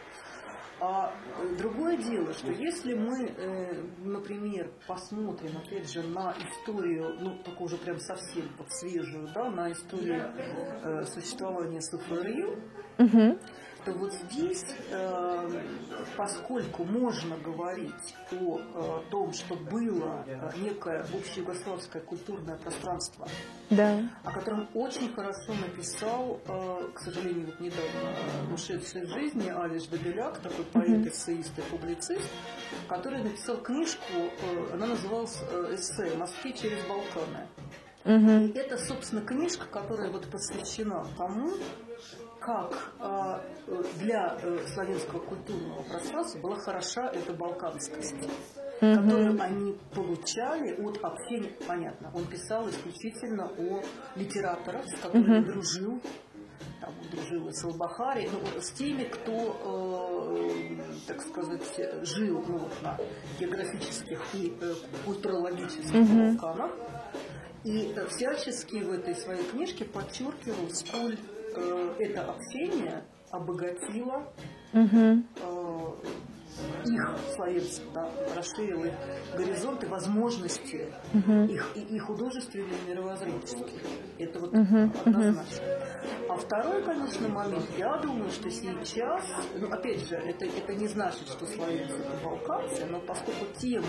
А 0.78 1.14
другое 1.58 1.96
дело, 1.96 2.34
что 2.34 2.52
если 2.52 2.92
мы, 2.92 3.24
э, 3.24 3.82
например, 4.04 4.70
посмотрим, 4.86 5.56
опять 5.56 5.90
же, 5.90 6.02
на 6.02 6.34
историю, 6.38 7.16
ну, 7.18 7.38
такую 7.42 7.66
уже 7.66 7.78
прям 7.78 7.98
совсем 7.98 8.44
вот 8.58 8.70
свежую, 8.70 9.26
да, 9.34 9.50
на 9.50 9.72
историю 9.72 10.30
э, 10.84 11.04
существования 11.04 11.80
СФРЮ, 11.80 12.58
то 13.86 13.92
вот 13.92 14.12
здесь, 14.12 14.64
э, 14.90 15.62
поскольку 16.16 16.84
можно 16.84 17.36
говорить 17.36 18.14
о 18.32 18.58
э, 18.58 19.10
том, 19.10 19.32
что 19.32 19.54
было 19.54 20.24
э, 20.26 20.50
некое 20.58 21.02
общеюгославское 21.02 22.02
культурное 22.02 22.56
пространство, 22.56 23.28
Да. 23.70 24.00
о 24.24 24.32
котором 24.32 24.68
очень 24.74 25.14
хорошо 25.14 25.54
написал, 25.54 26.40
э, 26.48 26.90
к 26.94 26.98
сожалению, 26.98 27.46
вот 27.46 27.60
недавно 27.60 28.52
ушедший 28.52 29.02
из 29.04 29.08
жизни 29.08 29.48
Алиш 29.48 29.88
Бабеляк, 29.88 30.40
такой 30.40 30.64
поэт, 30.64 31.06
эссеист 31.06 31.56
и 31.56 31.62
публицист, 31.62 32.28
который 32.88 33.22
написал 33.22 33.56
книжку, 33.58 34.02
она 34.72 34.86
называлась 34.86 35.40
«Эссе. 35.70 36.16
Москве 36.16 36.52
через 36.52 36.82
Балканы». 36.86 37.46
И 38.06 38.52
это, 38.56 38.78
собственно, 38.78 39.22
книжка, 39.22 39.66
которая 39.66 40.10
вот 40.10 40.26
посвящена 40.30 41.04
тому, 41.16 41.50
как 42.40 42.92
э, 43.00 43.82
для 43.98 44.38
э, 44.40 44.58
славянского 44.72 45.18
культурного 45.18 45.82
пространства 45.82 46.38
была 46.38 46.54
хороша 46.56 47.10
эта 47.10 47.32
балканскость, 47.32 48.28
которую 48.78 49.42
они 49.42 49.76
получали 49.92 50.80
от 50.80 51.02
общения. 51.02 51.50
Понятно, 51.66 52.12
он 52.14 52.24
писал 52.26 52.68
исключительно 52.68 53.46
о 53.46 53.82
литераторах, 54.14 54.86
с 54.86 55.00
которыми 55.00 55.44
дружил, 55.44 56.00
там 56.80 56.94
дружил 57.10 57.52
с 57.52 57.64
Албахари, 57.64 58.30
ну, 58.32 58.60
с 58.60 58.70
теми, 58.70 59.04
кто, 59.04 60.36
э, 60.38 60.80
так 61.08 61.22
сказать, 61.22 61.80
жил 62.02 62.44
ну, 62.46 62.58
вот, 62.58 62.82
на 62.82 62.96
географических 63.40 64.20
и 64.34 64.56
э, 64.60 64.74
культурологических 65.04 66.38
Балканах. 66.38 66.70
И 67.66 67.92
э, 67.96 68.06
всячески 68.06 68.76
в 68.76 68.92
этой 68.92 69.16
своей 69.16 69.42
книжке 69.42 69.84
подчеркивал, 69.84 70.70
сколь 70.70 71.18
э, 71.56 71.94
это 71.98 72.22
общение 72.22 73.02
обогатило 73.32 74.32
э, 74.72 75.16
их 76.84 77.18
словенцев, 77.34 77.84
да, 77.92 78.08
расширило 78.36 78.84
их 78.84 78.94
горизонты, 79.36 79.88
возможности 79.88 80.92
их 81.50 81.72
и, 81.74 81.80
и 81.80 81.98
художественные, 81.98 82.78
и 82.86 82.90
мировоззренческие. 82.90 83.80
Это 84.20 84.38
вот 84.38 84.54
однозначно. 84.54 85.66
А 86.30 86.36
второй, 86.36 86.84
конечно, 86.84 87.28
момент, 87.28 87.66
я 87.76 87.96
думаю, 87.98 88.30
что 88.30 88.48
сейчас, 88.48 89.24
ну, 89.56 89.72
опять 89.72 90.08
же, 90.08 90.14
это, 90.14 90.44
это 90.44 90.72
не 90.72 90.86
значит, 90.86 91.26
что 91.26 91.44
словенцы 91.46 91.96
это 91.96 92.24
балканцы, 92.24 92.86
но 92.86 93.00
поскольку 93.00 93.46
тема 93.58 93.86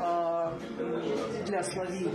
а, 0.00 0.52
для 1.46 1.62
Словении, 1.62 2.10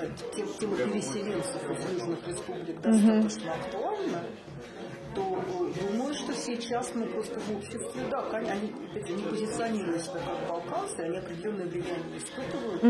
э, 0.00 0.08
тем- 0.34 0.48
тема 0.58 0.76
переселенцев 0.76 1.70
из 1.70 1.92
южных 1.92 2.26
республик 2.28 2.80
достаточно 2.80 3.54
актуальна, 3.54 4.24
то 5.14 5.20
э, 5.22 5.92
думаю, 5.92 6.14
что 6.14 6.32
сейчас 6.34 6.94
мы 6.94 7.06
просто 7.06 7.38
в 7.40 7.56
обществе, 7.56 8.02
да, 8.10 8.24
они, 8.30 8.72
не 8.94 9.22
позиционируют 9.22 10.02
себя 10.02 10.20
как 10.26 10.48
балканцы, 10.48 11.00
они 11.00 11.18
определенное 11.18 11.66
влияние 11.66 12.18
испытывают, 12.18 12.82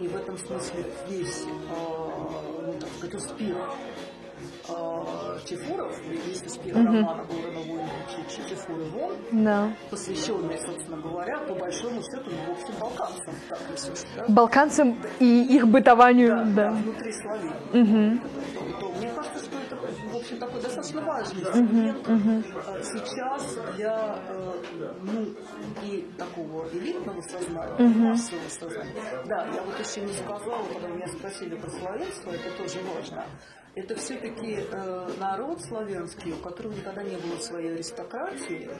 и 0.00 0.08
в 0.08 0.16
этом 0.16 0.38
смысле 0.38 0.84
весь, 1.08 1.44
э, 1.44 2.10
ну, 2.66 2.72
так 2.80 2.88
сказать, 2.96 3.14
успех 3.14 3.56
э, 4.68 5.38
Чефуров, 5.46 5.98
весь 6.08 6.42
успех 6.42 6.74
романа 6.74 7.24
Горана 7.24 7.60
Воина 7.66 7.90
Чефуры 8.48 8.84
вон, 8.84 9.12
Да. 9.32 9.72
посвященный, 9.90 10.58
собственно 10.64 10.96
говоря, 10.98 11.38
по 11.40 11.54
большому 11.54 12.02
счету, 12.02 12.30
в 12.30 12.50
общем, 12.50 12.74
балканцам, 12.80 13.34
так, 13.48 13.58
если 13.72 13.92
да, 14.16 14.24
Балканцам 14.28 14.98
и 15.18 15.56
их 15.56 15.66
бытованию, 15.68 16.44
да, 16.54 16.70
да. 16.70 16.70
внутри 16.72 17.12
Словении. 17.12 18.20
То, 18.54 18.80
то 18.80 18.92
мне 18.98 19.10
кажется, 19.14 19.38
что 19.44 19.56
это, 19.58 19.76
в 19.76 20.16
общем, 20.16 20.38
такой 20.38 20.62
достаточно 20.62 21.00
важный 21.02 21.44
сегмент 21.44 22.08
э, 22.08 22.82
сейчас 22.82 23.58
для, 23.76 24.18
э, 24.28 24.52
ну, 25.02 25.26
и 25.84 26.06
такого 26.16 26.66
элитного 26.72 27.20
сознания, 27.22 27.78
массового 27.78 28.48
сознания. 28.48 29.02
Да, 29.26 29.46
я 29.54 29.62
вот 29.62 29.78
еще 29.78 30.00
не 30.02 30.12
сказала, 30.12 30.64
когда 30.72 30.88
меня 30.88 31.06
спросили 31.08 31.56
про 31.56 31.70
словенство, 31.70 32.30
это 32.30 32.50
тоже 32.56 32.78
важно. 32.94 33.24
Это 33.74 33.94
все-таки 33.94 34.58
э, 34.70 35.08
народ 35.18 35.60
славянский, 35.62 36.32
у 36.32 36.36
которого 36.36 36.72
никогда 36.72 37.02
не 37.02 37.16
было 37.16 37.38
своей 37.38 37.74
аристократии, 37.74 38.70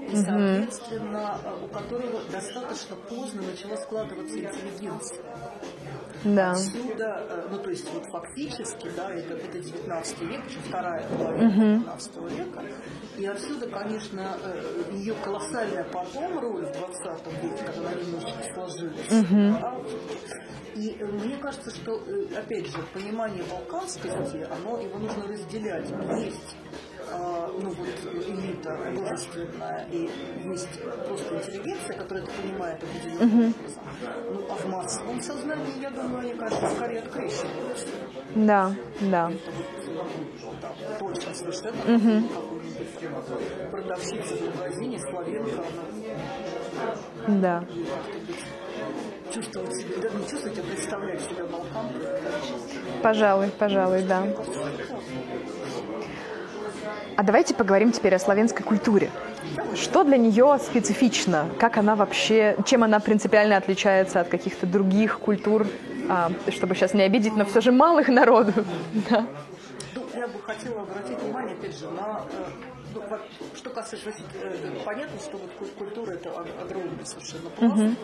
и, 0.00 0.16
соответственно, 0.16 1.38
э, 1.44 1.64
у 1.64 1.68
которого 1.68 2.20
достаточно 2.30 2.96
поздно 3.08 3.42
начала 3.42 3.76
складываться 3.76 4.38
интеллигенция. 4.38 5.24
Да. 6.24 6.52
Отсюда, 6.52 7.26
э, 7.28 7.48
ну 7.50 7.58
то 7.58 7.70
есть 7.70 7.92
вот 7.92 8.04
фактически, 8.06 8.90
да, 8.96 9.12
это, 9.12 9.34
это 9.34 9.58
19 9.58 10.20
век, 10.22 10.46
еще 10.46 10.58
вторая 10.60 11.06
половина 11.08 11.50
19 11.50 12.16
века, 12.30 12.62
и 13.18 13.26
отсюда, 13.26 13.68
конечно, 13.68 14.36
э, 14.42 14.92
ее 14.94 15.14
колоссальная 15.22 15.84
потом 15.84 16.38
роль 16.38 16.66
в 16.66 16.72
20 16.72 17.42
веке, 17.42 17.64
когда 17.66 17.88
она 17.88 18.00
немножечко 18.00 18.54
сложилась. 18.54 19.08
Да, 19.10 19.80
и 20.74 20.96
э, 20.98 21.04
мне 21.04 21.36
кажется, 21.36 21.70
что, 21.70 22.02
э, 22.06 22.36
опять 22.36 22.66
же, 22.66 22.78
понимание 22.92 23.42
балканскости, 23.44 24.46
оно, 24.50 24.80
его 24.80 24.98
нужно 24.98 25.26
разделять. 25.26 25.88
Есть 26.18 26.56
а, 27.12 27.50
ну 27.60 27.70
вот 27.70 27.88
элита 28.12 28.76
художественная 28.76 29.86
и 29.90 30.10
есть 30.48 30.80
просто 31.06 31.36
интеллигенция, 31.36 31.98
которая 31.98 32.24
это 32.24 32.32
понимает 32.32 32.82
определенным 32.82 33.50
uh-huh. 33.50 33.54
образом. 33.58 33.82
Ну, 34.32 34.46
а 34.50 34.54
в 34.54 34.68
массовом 34.68 35.20
сознании, 35.20 35.80
я 35.80 35.90
думаю, 35.90 36.20
они, 36.20 36.34
кажется, 36.34 36.70
скорее 36.70 37.00
открещиваются. 37.00 37.86
Да, 38.34 38.74
да. 39.00 39.30
Это 39.30 39.52
вот, 40.42 40.60
там, 40.60 40.74
точно 40.98 41.34
совершенно 41.34 41.78
какой-нибудь 41.82 43.70
продавщица 43.70 44.34
в 44.36 44.56
магазине, 44.56 44.98
славянка, 44.98 45.62
она 47.26 47.40
да 47.40 47.64
чувствовать 49.34 49.74
себя, 49.74 49.96
даже 50.00 50.16
не 50.16 50.28
чувствовать, 50.28 50.58
а 50.58 50.62
представлять 50.62 51.20
себя 51.20 51.44
волком. 51.44 51.92
Пожалуй, 53.02 53.48
пожалуй, 53.58 54.02
да. 54.02 54.26
А 57.16 57.22
давайте 57.22 57.54
поговорим 57.54 57.92
теперь 57.92 58.14
о 58.14 58.18
славянской 58.18 58.64
культуре. 58.64 59.10
Что 59.74 60.04
для 60.04 60.16
нее 60.16 60.58
специфично? 60.62 61.48
Как 61.58 61.76
она 61.76 61.96
вообще, 61.96 62.56
чем 62.64 62.84
она 62.84 63.00
принципиально 63.00 63.56
отличается 63.56 64.20
от 64.20 64.28
каких-то 64.28 64.66
других 64.66 65.18
культур, 65.18 65.66
а, 66.08 66.30
чтобы 66.48 66.74
сейчас 66.74 66.94
не 66.94 67.02
обидеть, 67.02 67.36
но 67.36 67.44
все 67.44 67.60
же 67.60 67.72
малых 67.72 68.08
народов? 68.08 68.54
Да. 69.10 69.26
Ну, 69.94 70.02
я 70.14 70.26
бы 70.26 70.40
хотела 70.40 70.82
обратить 70.82 71.18
внимание, 71.20 71.56
опять 71.56 71.78
же, 71.78 71.90
на 71.90 72.22
э, 72.32 72.50
ну, 72.94 73.02
что 73.54 73.70
касается, 73.70 74.10
э, 74.10 74.70
понятно, 74.84 75.18
что 75.20 75.36
вот 75.36 75.50
культура 75.78 76.12
это 76.12 76.30
огромный 76.30 77.04
совершенно 77.04 77.50
пласт. 77.50 77.74
Uh-huh 77.74 77.96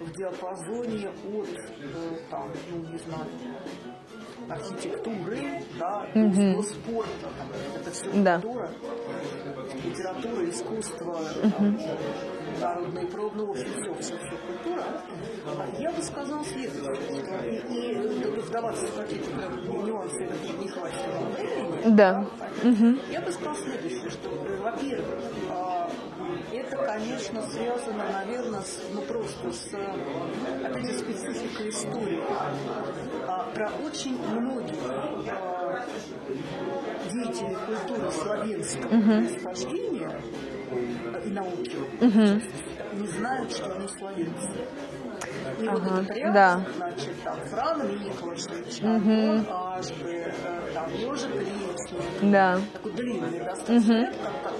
в 0.00 0.12
диапазоне 0.16 1.08
от, 1.08 1.48
э, 1.48 2.18
там, 2.30 2.50
ну, 2.70 2.90
не 2.90 2.98
знаю, 2.98 3.26
архитектуры, 4.48 5.62
да, 5.78 6.06
до 6.14 6.62
спорта. 6.62 7.28
Это 7.76 7.90
все 7.90 8.10
да. 8.14 8.40
культура, 8.40 8.70
литература, 9.84 10.48
искусство, 10.48 11.18
mm-hmm. 11.42 11.52
там, 11.56 11.78
народные 12.60 13.06
пробы, 13.06 13.36
ну, 13.36 13.46
в 13.46 13.50
общем, 13.50 13.66
все, 13.66 13.94
все, 13.94 14.18
все 14.18 14.36
культура. 14.46 14.84
Я 15.78 15.90
бы 15.92 16.02
сказал 16.02 16.44
следующее, 16.44 16.94
что 16.94 17.46
и, 17.46 18.36
и 18.36 18.40
вдаваться 18.40 18.86
в 18.86 18.96
какие-то 18.96 19.30
нюансы 19.30 20.28
не 20.60 20.68
хватит 20.68 21.00
времени. 21.36 21.96
Да. 21.96 22.26
да 22.38 22.48
mm-hmm. 22.62 23.12
Я 23.12 23.20
бы 23.20 23.32
сказал 23.32 23.54
следующее, 23.56 24.10
что, 24.10 24.30
во-первых, 24.30 25.20
а, 25.48 25.49
это, 26.52 26.76
конечно, 26.76 27.42
связано, 27.42 28.04
наверное, 28.12 28.60
с, 28.60 28.80
ну 28.92 29.02
просто 29.02 29.52
с, 29.52 29.66
опять 30.64 30.86
же, 30.86 30.98
спецификой 30.98 31.70
истории. 31.70 32.22
А, 33.26 33.48
про 33.54 33.70
очень 33.84 34.18
многих 34.18 34.78
а, 34.88 35.84
деятелей 37.10 37.56
культуры 37.66 38.10
славянского 38.10 38.90
uh-huh. 38.90 39.28
происхождения 39.28 40.20
и 41.24 41.30
науки 41.30 41.76
uh-huh. 42.00 42.42
не 42.94 43.06
знают, 43.08 43.52
что 43.52 43.72
они 43.74 43.88
славянцы. 43.88 44.66
И 45.58 45.66
ага, 45.66 45.78
вот 45.78 46.02
этот 46.04 46.16
ряд, 46.16 46.32
да. 46.32 46.64
значит, 46.76 47.22
там, 47.22 47.38
Фран 47.46 47.78
Николаевич, 47.98 48.80
угу. 48.82 49.52
Ашбы, 49.52 50.08
э, 50.08 50.32
там, 50.74 50.92
Ежик 50.94 51.34
Речник, 51.34 52.30
да. 52.30 52.60
такой 52.72 52.92
длинный 52.92 53.40
достаточно, 53.40 53.76
угу. 53.76 54.08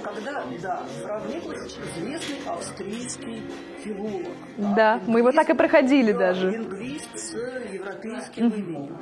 Когда, 0.01 0.43
да, 0.61 0.83
Николаевич 1.27 1.73
известный 1.73 2.37
австрийский 2.47 3.43
филолог. 3.83 4.33
Да, 4.57 4.75
да 4.75 5.01
мы 5.07 5.19
его 5.19 5.31
так 5.31 5.49
и 5.49 5.53
проходили 5.53 6.11
да, 6.11 6.19
даже. 6.19 6.51
Лингвист 6.51 7.17
с 7.17 7.33
европейским 7.33 8.47
угу. 8.47 8.55
именем. 8.55 8.97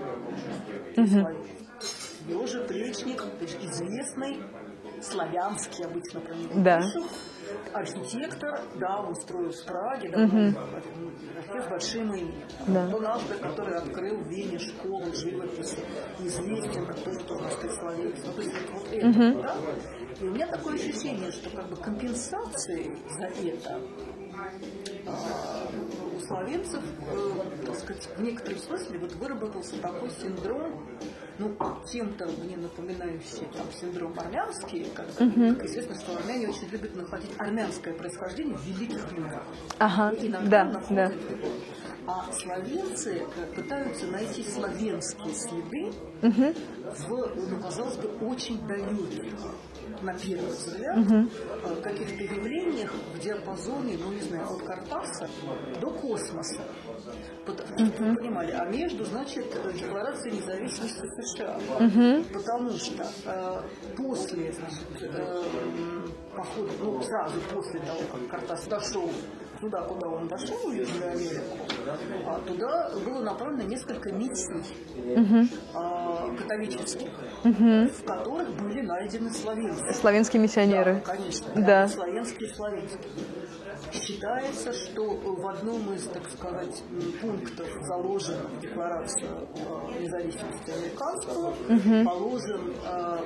Речник, 2.70 3.22
то 3.24 3.42
есть 3.42 3.58
известный 3.64 4.38
славянский 5.02 5.86
обычно 5.86 6.20
про 6.20 6.36
него 6.36 6.54
да. 6.56 6.82
пишут, 6.82 7.06
архитектор, 7.74 8.62
да, 8.76 9.02
он 9.02 9.16
строил 9.16 9.52
в 9.52 9.66
Праге, 9.66 10.10
да, 10.10 10.24
угу. 10.24 11.64
с 11.64 11.70
большим 11.70 12.14
именем. 12.14 12.44
Да. 12.68 12.90
Он 12.94 13.06
автор, 13.06 13.38
который 13.38 13.76
открыл 13.76 14.18
в 14.18 14.28
Вене 14.28 14.60
школу 14.60 15.06
живописи, 15.14 15.80
известен 16.20 16.86
как 16.86 17.00
тоже 17.00 17.20
тоже 17.20 17.50
словец. 17.80 18.18
Ну, 18.26 18.34
то 18.34 18.42
есть 18.42 18.56
вот 18.72 18.88
это, 18.92 19.08
угу. 19.08 19.42
да? 19.42 19.56
И 20.20 20.28
у 20.28 20.32
меня 20.32 20.48
такое 20.48 20.76
ощущение, 20.76 21.32
что 21.32 21.50
как 21.50 21.70
бы 21.70 21.76
компенсации 21.78 22.98
за 23.18 23.26
это 23.26 23.82
а, 25.08 25.68
у 26.16 26.20
словенцев, 26.22 26.84
э, 27.12 27.66
так 27.66 27.76
сказать, 27.76 28.10
в 28.18 28.22
некотором 28.22 28.60
смысле 28.60 29.00
вот 29.00 29.14
выработался 29.14 29.82
такой 29.82 30.10
синдром 30.12 30.88
ну, 31.40 31.56
чем-то 31.92 32.28
мне 32.44 32.58
напоминающий 32.58 33.48
там, 33.54 33.66
синдром 33.72 34.14
армянский, 34.20 34.86
как, 34.94 35.08
uh-huh. 35.08 35.56
как 35.56 35.66
известно, 35.66 35.96
что 35.96 36.18
армяне 36.18 36.50
очень 36.50 36.68
любят 36.68 36.96
находить 36.96 37.32
армянское 37.38 37.94
происхождение 37.94 38.58
в 38.58 38.66
великих 38.66 39.12
людях. 39.14 39.44
Ага, 39.80 40.14
иногда 40.20 40.66
да, 40.66 40.72
находят 40.72 41.14
да. 41.42 41.48
А 42.08 42.32
словенцы 42.34 43.22
э, 43.38 43.46
пытаются 43.56 44.08
найти 44.08 44.44
славянские 44.44 45.34
следы 45.34 45.92
uh-huh. 46.22 46.58
в, 47.08 47.36
ну, 47.50 47.62
казалось 47.62 47.98
бы, 47.98 48.10
очень 48.28 48.60
далеких 48.68 49.36
на 50.02 50.14
первый 50.14 50.50
взгляд, 50.50 50.98
угу. 50.98 51.30
каких-то 51.84 52.24
явлениях 52.24 52.94
в 53.14 53.20
диапазоне, 53.20 53.98
ну 53.98 54.12
не 54.14 54.22
знаю, 54.22 54.50
от 54.50 54.64
Картаса 54.64 55.30
до 55.82 55.90
космоса. 55.90 56.62
Чтобы 57.46 58.10
вы 58.12 58.16
понимали, 58.16 58.52
а 58.52 58.66
между, 58.66 59.06
значит, 59.06 59.46
Декларацией 59.74 60.38
независимости 60.38 61.02
США. 61.22 61.58
Угу. 61.80 62.24
Потому 62.34 62.72
что 62.72 63.08
э, 63.26 63.62
после, 63.98 64.52
значит, 64.52 65.16
э, 65.16 65.44
похода, 66.36 66.72
ну, 66.80 67.02
сразу 67.02 67.40
после 67.54 67.80
того, 67.80 68.00
как 68.12 68.28
Картас 68.30 68.68
дошел 68.68 69.10
туда, 69.60 69.82
куда 69.82 70.08
он 70.08 70.28
дошел, 70.28 70.58
в 70.70 70.74
Южную 70.74 71.12
Америку, 71.12 71.58
а 72.26 72.40
туда 72.40 72.92
было 73.06 73.22
направлено 73.22 73.64
несколько 73.64 74.12
миссий 74.12 74.64
угу. 74.96 75.48
а, 75.74 76.34
католических, 76.36 77.10
угу. 77.44 77.88
в 77.88 78.04
которых 78.06 78.50
были 78.62 78.82
найдены 78.82 79.30
славянские. 79.32 79.94
Славянские 79.94 80.42
миссионеры. 80.42 81.02
Да, 81.06 81.14
конечно. 81.14 81.48
Да. 81.56 81.88
Славянские 81.88 82.50
славянские. 82.54 83.12
Считается, 83.92 84.72
что 84.74 85.04
в 85.04 85.48
одном 85.48 85.94
из, 85.94 86.04
так 86.08 86.30
сказать, 86.30 86.84
пунктов, 87.22 87.68
заложенных 87.82 88.50
в 88.52 88.60
Декларацию 88.60 89.48
э, 89.56 90.02
независимости 90.02 90.72
американского, 90.72 91.50
угу. 91.50 92.06
положен 92.06 92.74
э, 92.86 93.18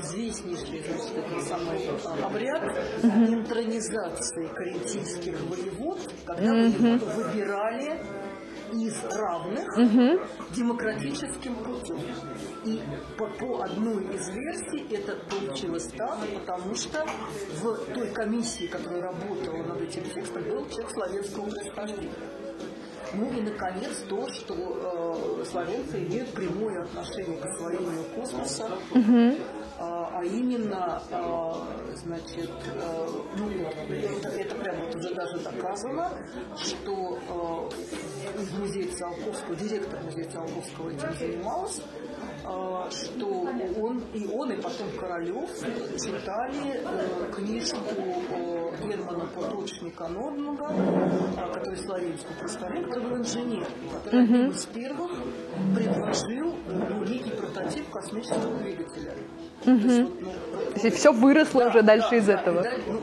известнейший 0.00 0.82
значит, 0.82 1.16
этот 1.16 1.42
самый 1.42 1.78
э, 1.78 2.22
обряд 2.22 2.62
угу. 3.02 3.34
интронизации 3.34 4.46
карентийских 4.48 5.40
воевод, 5.42 6.00
когда 6.26 6.52
угу. 6.52 7.04
выбирали 7.16 8.00
из 8.72 9.04
равных 9.04 9.68
угу. 9.76 10.20
демократическим 10.54 11.54
путем. 11.56 12.00
И 12.64 12.80
по, 13.18 13.26
по 13.26 13.62
одной 13.64 14.04
из 14.14 14.28
версий 14.30 14.94
это 14.94 15.16
получилось 15.30 15.88
так, 15.96 16.18
потому 16.40 16.74
что 16.74 17.04
в 17.60 17.76
той 17.92 18.08
комиссии, 18.08 18.66
которая 18.66 19.02
работала 19.02 19.62
над 19.64 19.82
этим 19.82 20.04
текстом, 20.04 20.42
был 20.44 20.68
человек 20.68 20.90
славянского 20.92 21.50
происхождения. 21.50 22.12
Ну 23.14 23.30
и, 23.30 23.42
наконец, 23.42 24.04
то, 24.08 24.26
что 24.30 24.54
э, 24.54 25.44
славянцы 25.44 25.98
имеют 25.98 26.30
прямое 26.30 26.82
отношение 26.82 27.38
к 27.38 27.44
освоению 27.44 28.04
космоса, 28.14 28.70
угу. 28.90 29.36
А, 29.82 30.08
а 30.14 30.24
именно, 30.24 31.02
а, 31.10 31.66
значит, 31.96 32.50
а, 32.76 33.08
ну, 33.36 33.50
это, 33.50 34.54
прямо 34.54 34.84
вот 34.84 34.94
уже 34.94 35.12
даже 35.12 35.38
доказано, 35.38 36.08
что 36.56 37.18
а, 37.28 37.68
из 38.40 38.52
музея 38.52 38.92
Циолковского, 38.94 39.56
директор 39.56 40.00
музея 40.04 40.30
Циолковского 40.30 40.90
этим 40.90 41.12
занимался, 41.18 41.82
а, 42.44 42.88
что 42.90 43.26
он 43.26 44.02
и 44.14 44.26
он, 44.26 44.52
и 44.52 44.62
потом 44.62 44.88
Королев 44.98 45.50
читали 45.50 46.80
э, 46.84 47.32
книжку 47.34 47.78
э, 47.96 48.72
Германа 48.86 49.26
Поточника 49.34 50.06
Нордмага, 50.08 50.72
э, 50.72 51.52
который 51.54 51.76
представитель, 51.76 52.84
который 52.84 53.10
был 53.10 53.16
инженер, 53.18 53.66
который 53.92 54.24
одним 54.24 54.50
из 54.50 54.64
первых 54.66 55.10
предложил 55.74 56.54
некий 57.04 57.30
прототип 57.30 57.90
космического 57.90 58.58
двигателя. 58.58 59.16
Угу. 59.66 60.10
То 60.72 60.80
есть, 60.80 60.84
ну, 60.84 60.90
все 60.90 61.12
выросло 61.12 61.64
да, 61.64 61.68
уже 61.68 61.82
дальше 61.82 62.10
да, 62.10 62.16
из 62.16 62.26
да, 62.26 62.32
этого. 62.32 62.62
Да, 62.62 62.70
ну, 62.86 63.00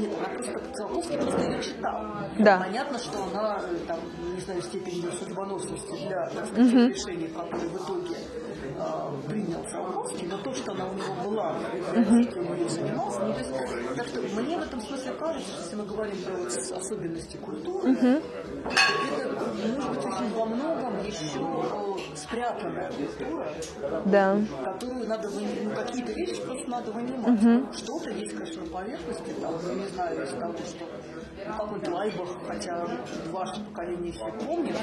нет, 0.00 0.10
она 0.18 0.28
просто 0.34 0.60
Циолковский 0.74 1.18
просто 1.18 1.42
ее 1.42 1.62
читал. 1.62 2.00
Да. 2.38 2.58
Понятно, 2.58 2.98
что 2.98 3.24
она 3.24 3.60
там, 3.86 3.98
не 4.34 4.40
знаю, 4.40 4.62
степень 4.62 5.04
судьбоносности 5.18 6.06
для 6.06 6.30
угу. 6.52 6.88
решений, 6.88 7.28
которые 7.28 7.68
в 7.68 7.84
итоге 7.84 8.16
э, 8.16 9.28
принял 9.28 9.64
Циолковский, 9.70 10.26
но 10.28 10.38
то, 10.38 10.54
что 10.54 10.72
она 10.72 10.86
у 10.86 10.94
него 10.94 11.30
была 11.30 11.56
библиотеке, 11.74 12.40
он 12.40 12.56
ее 12.56 12.68
занимался, 12.68 13.20
ну, 13.20 13.32
то 13.34 13.38
есть, 13.38 13.52
так 13.96 14.06
что 14.06 14.20
мне 14.40 14.56
в 14.56 14.62
этом 14.62 14.80
смысле 14.80 15.12
кажется, 15.12 15.50
что 15.50 15.62
если 15.62 15.76
мы 15.76 15.84
говорим 15.84 16.16
про 16.24 16.32
вот 16.32 16.48
особенности 16.48 17.36
культуры, 17.36 17.92
угу. 17.92 18.06
это 18.06 18.22
может 19.74 19.90
быть 19.90 20.04
очень 20.06 20.34
во 20.34 20.46
многом 20.46 21.04
еще 21.04 21.38
спрятанная 22.14 22.90
культура, 22.92 23.48
да. 24.06 24.38
которую 24.64 25.08
надо 25.08 25.28
вынимать, 25.28 25.64
ну, 25.64 25.70
какие-то 25.74 26.12
вещи 26.12 26.42
просто 26.42 26.70
надо 26.70 26.92
вынимать. 26.92 27.42
Угу. 27.42 27.72
Что-то 27.72 28.10
есть, 28.10 28.36
конечно, 28.36 28.62
на 28.62 28.70
поверхности, 28.70 29.34
там, 29.40 29.54
ну, 29.62 29.74
не 29.74 29.86
знаю, 29.88 30.22
из 30.22 30.30
того, 30.30 30.54
что 30.58 30.86
ну, 31.46 31.52
какой-то 31.56 31.90
лайбах, 31.90 32.28
хотя 32.46 32.86
ваше 33.30 33.64
поколение 33.64 34.12
еще 34.12 34.44
помнит, 34.44 34.76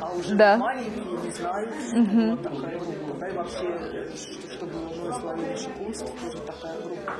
а 0.00 0.12
уже 0.12 0.34
да. 0.34 0.56
маленькие 0.56 1.04
не 1.04 1.30
знают, 1.30 1.74
угу. 1.92 2.30
вот 2.30 2.42
такая 2.42 2.78
группа. 2.78 3.18
Да, 3.20 3.28
и 3.28 3.36
вообще, 3.36 4.10
что 4.54 4.66
было 4.66 5.12
Славяне 5.12 5.56
Шикунств, 5.56 6.06
тоже 6.20 6.38
такая 6.38 6.80
группа. 6.80 7.12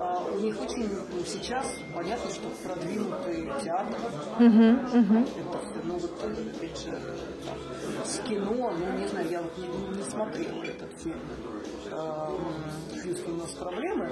А 0.00 0.24
у 0.24 0.38
них 0.38 0.60
очень 0.60 0.88
ну, 0.88 1.24
сейчас 1.24 1.66
понятно, 1.94 2.30
что 2.30 2.48
продвинутый 2.64 3.50
театр. 3.62 3.98
Угу, 4.38 4.98
угу. 4.98 5.18
Это, 5.22 5.82
ну 5.84 5.98
вот, 5.98 6.24
опять 6.24 6.78
же, 6.78 6.90
с 8.04 8.18
кино, 8.28 8.72
ну 8.78 8.98
не 8.98 9.06
знаю, 9.08 9.28
я 9.30 9.42
вот 9.42 9.56
не, 9.58 9.68
не 9.96 10.02
смотрела 10.02 10.62
этот 10.62 10.92
фильм. 11.00 11.20
Фьюз 13.02 13.20
у 13.26 13.32
нас 13.32 13.50
проблемы. 13.50 14.08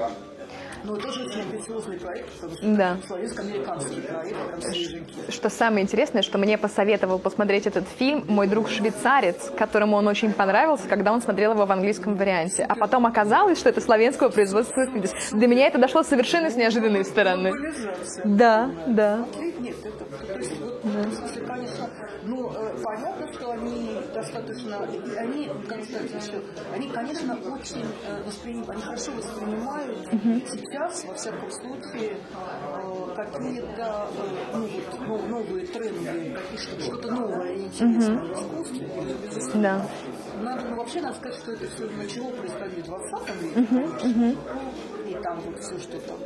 Но 0.85 0.97
тоже 0.97 1.25
очень 1.25 1.43
амбициозный 1.43 1.99
проект, 1.99 2.31
потому 2.33 2.57
что 2.57 2.77
да. 2.77 2.97
славянско-американский 3.07 4.01
проект, 4.01 4.47
прям 4.47 4.63
свеженький. 4.63 5.15
Что 5.29 5.51
самое 5.51 5.83
интересное, 5.83 6.23
что 6.23 6.39
мне 6.39 6.57
посоветовал 6.59 7.19
посмотреть 7.19 7.67
этот 7.67 7.87
фильм 7.89 8.25
мой 8.29 8.47
друг 8.47 8.69
швейцарец, 8.69 9.51
которому 9.57 9.97
он 9.97 10.09
очень 10.09 10.33
понравился, 10.33 10.89
когда 10.89 11.13
он 11.13 11.21
смотрел 11.21 11.53
его 11.53 11.67
в 11.67 11.73
английском 11.73 12.17
варианте. 12.17 12.65
А 12.69 12.75
потом 12.75 13.07
оказалось, 13.07 13.59
что 13.59 13.69
это 13.69 13.81
славянского 13.81 14.31
производства. 14.31 14.87
Для 15.33 15.47
меня 15.47 15.67
это 15.67 15.79
дошло 15.79 16.03
совершенно 16.03 16.51
с 16.51 16.57
неожиданной 16.57 17.05
стороны. 17.05 17.53
Да, 18.25 18.71
да. 18.87 19.27
Нет, 19.61 19.77
это, 19.85 20.05
то 20.27 20.39
есть, 20.39 20.59
вот, 20.59 20.81
да. 20.85 21.03
в 21.03 21.13
смысле, 21.13 21.43
конечно, 21.47 21.91
ну, 22.25 22.51
э, 22.51 22.77
понятно, 22.83 23.33
что 23.33 23.51
они 23.53 24.01
достаточно, 24.15 24.79
они, 25.19 25.51
как 25.69 25.85
сказать 25.85 26.11
еще, 26.11 26.43
они, 26.75 26.89
конечно, 26.89 27.35
очень 27.35 27.85
э, 28.07 28.23
воспринимают, 28.25 28.71
они 28.71 28.83
хорошо 28.83 29.13
воспринимают 29.13 29.99
угу. 30.13 30.41
Сейчас, 30.71 31.05
во 31.05 31.15
всяком 31.15 31.51
случае, 31.51 32.17
э, 32.17 33.15
какие-то 33.17 34.09
ну, 34.53 34.69
вот, 35.07 35.29
новые 35.29 35.67
тренды, 35.67 36.39
что-то 36.57 37.11
новое 37.11 37.55
и 37.55 37.63
интересное 37.65 38.17
угу. 38.17 38.27
в 38.27 38.63
искусстве. 38.63 39.61
Да. 39.63 39.87
Надо, 40.43 40.65
ну, 40.69 40.77
вообще 40.77 41.01
надо 41.01 41.17
сказать, 41.17 41.39
что 41.39 41.53
это 41.53 41.67
все 41.69 41.85
начало 41.91 42.31
происходить 42.31 42.85
в 42.85 42.89
20 42.89 43.43
веке, 43.43 43.61
угу. 43.61 43.81
Угу 43.81 44.37
там 45.23 45.41
вот 45.41 45.59
все, 45.61 45.79
что 45.79 46.01
там, 46.01 46.19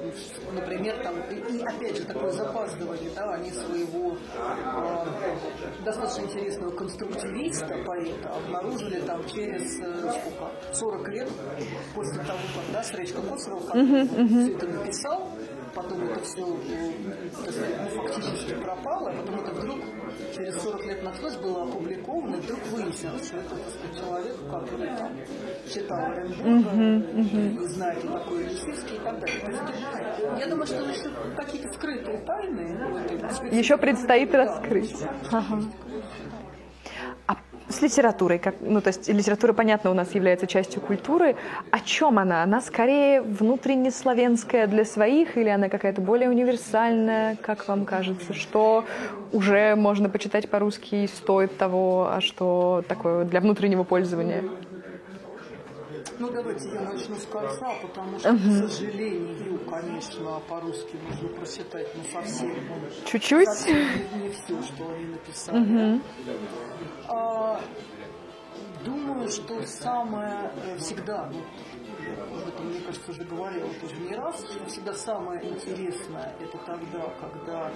например, 0.53 0.97
там, 1.03 1.15
и, 1.31 1.57
и 1.57 1.63
опять 1.63 1.97
же 1.97 2.05
такое 2.05 2.33
запаздывание, 2.33 3.11
да, 3.15 3.35
они 3.35 3.51
своего 3.51 4.17
э, 4.35 5.85
достаточно 5.85 6.23
интересного 6.23 6.71
конструктивиста, 6.71 7.83
поэта, 7.87 8.31
обнаружили 8.31 9.01
там 9.01 9.25
через 9.29 9.81
э, 9.81 10.13
сколько, 10.21 10.51
40 10.75 11.09
лет 11.09 11.31
после 11.95 12.23
того, 12.25 12.39
как, 12.55 12.73
да, 12.73 12.83
Сречка 12.83 13.23
Косарев, 13.23 13.67
как 13.67 13.77
uh-huh, 13.77 14.11
uh-huh. 14.11 14.45
все 14.45 14.53
это 14.55 14.67
написал, 14.67 15.31
потом 15.75 16.05
это 16.05 16.21
все 16.21 16.47
ну, 16.47 18.03
фактически 18.03 18.55
пропало, 18.55 19.11
а 19.11 19.17
потом 19.21 19.41
это 19.41 19.53
вдруг 19.53 19.81
через 20.35 20.63
40 20.63 20.87
лет 20.87 21.03
нашлось, 21.03 21.37
было 21.37 21.63
опубликовано, 21.63 22.37
и 22.37 22.41
вдруг 22.41 22.61
выяснилось, 22.67 23.27
что 23.27 23.37
это 23.37 23.49
сказать, 23.49 23.99
человек, 23.99 24.37
который 24.51 24.89
там 24.97 25.13
читал 25.73 25.99
Оренбурга, 25.99 27.69
знает, 27.69 27.99
кто 27.99 28.19
такой 28.19 28.45
Лисицкий 28.45 28.97
и 28.97 29.01
так 29.01 29.21
далее. 29.21 29.41
Есть, 29.47 30.41
я 30.41 30.47
думаю, 30.47 30.67
что 30.67 30.83
еще 30.83 31.11
какие-то 31.37 31.73
скрытые 31.75 32.19
тайны. 32.25 33.55
Еще 33.55 33.77
предстоит 33.77 34.35
раскрыть. 34.35 34.95
Ага 35.31 35.61
с 37.75 37.83
литературой, 37.83 38.39
как, 38.39 38.55
ну, 38.61 38.81
то 38.81 38.89
есть 38.89 39.09
литература, 39.09 39.53
понятно, 39.53 39.91
у 39.91 39.95
нас 39.95 40.15
является 40.15 40.47
частью 40.47 40.81
культуры. 40.81 41.37
О 41.71 41.81
чем 41.81 42.19
она? 42.19 42.43
Она 42.43 42.61
скорее 42.61 43.21
внутренне 43.21 43.91
славянская 43.91 44.67
для 44.67 44.85
своих 44.85 45.37
или 45.37 45.49
она 45.49 45.69
какая-то 45.69 46.01
более 46.01 46.31
универсальная, 46.31 47.37
как 47.37 47.69
вам 47.69 47.85
кажется? 47.85 48.33
Что 48.33 48.85
уже 49.33 49.75
можно 49.75 50.09
почитать 50.09 50.49
по-русски 50.49 50.95
и 50.95 51.07
стоит 51.07 51.57
того, 51.59 52.09
а 52.11 52.21
что 52.21 52.85
такое 52.89 53.25
для 53.25 53.41
внутреннего 53.41 53.85
пользования? 53.85 54.43
Ну, 56.19 56.31
давайте 56.31 56.69
я 56.69 56.81
начну 56.81 57.17
с 57.17 57.27
конца, 57.27 57.73
потому 57.83 58.19
что, 58.19 58.31
uh-huh. 58.31 58.67
к 58.67 58.71
сожалению, 58.71 59.61
конечно, 59.69 60.41
по-русски 60.49 60.97
можно 61.09 61.29
прочитать, 61.29 61.89
но 61.97 62.03
совсем... 62.13 62.55
Чуть-чуть? 63.07 63.49
Совсем 63.49 63.77
не, 64.21 64.29
все, 64.31 64.63
что 64.63 64.91
они 64.91 65.07
написали. 65.07 65.61
Uh-huh. 65.61 66.03
А, 67.09 67.61
думаю, 68.85 69.29
что 69.29 69.63
самое 69.67 70.53
э, 70.65 70.79
всегда, 70.79 71.31
ну, 71.33 71.41
об 72.13 72.49
этом, 72.49 72.67
мне 72.67 72.81
кажется, 72.81 73.11
уже 73.11 73.25
говорила 73.25 73.69
тоже 73.81 73.97
не 73.97 74.15
раз, 74.15 74.41
что 74.41 74.65
всегда 74.67 74.93
самое 74.95 75.45
интересное 75.49 76.35
это 76.41 76.59
тогда, 76.59 77.13
когда 77.21 77.71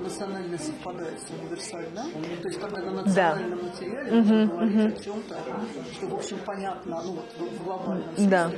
национально 0.00 0.58
совпадает 0.58 1.20
с 1.20 1.30
универсальным, 1.30 2.10
то 2.42 2.48
есть 2.48 2.60
когда 2.60 2.82
на 2.82 3.02
национальном 3.02 3.58
да. 3.58 3.64
материале 3.64 4.12
можно 4.12 4.44
угу, 4.44 4.52
говорить 4.52 4.76
угу. 4.76 5.00
о 5.00 5.04
чем-то, 5.04 5.36
что, 5.92 6.06
в 6.06 6.14
общем, 6.14 6.38
понятно, 6.44 7.02
ну 7.04 7.12
вот 7.12 7.50
в 7.50 7.64
глобальном 7.64 8.16
смысле, 8.16 8.28
да. 8.28 8.50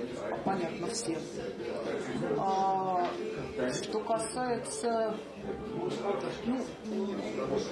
понятно 0.44 0.86
всем. 0.88 1.18
А, 2.38 3.06
что 3.82 4.00
касается 4.00 5.14
ну, 6.44 6.60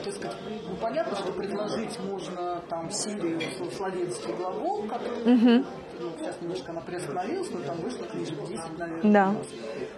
так 0.05 0.15
сказать, 0.15 0.37
ну, 0.69 0.77
понятно, 0.81 1.17
что 1.17 1.33
предложить 1.33 1.99
можно 2.01 2.63
там 2.69 2.91
серию 2.91 3.41
славянский 3.77 4.33
глагол, 4.35 4.83
который 4.85 5.35
угу. 5.35 5.67
ну, 6.01 6.13
сейчас 6.19 6.41
немножко 6.41 6.71
она 6.73 6.81
приостановилась, 6.81 7.51
но 7.51 7.61
там 7.61 7.77
вышло 7.79 8.07
книжек 8.07 8.39
10, 8.47 8.79
наверное. 8.79 9.13
Да. 9.13 9.35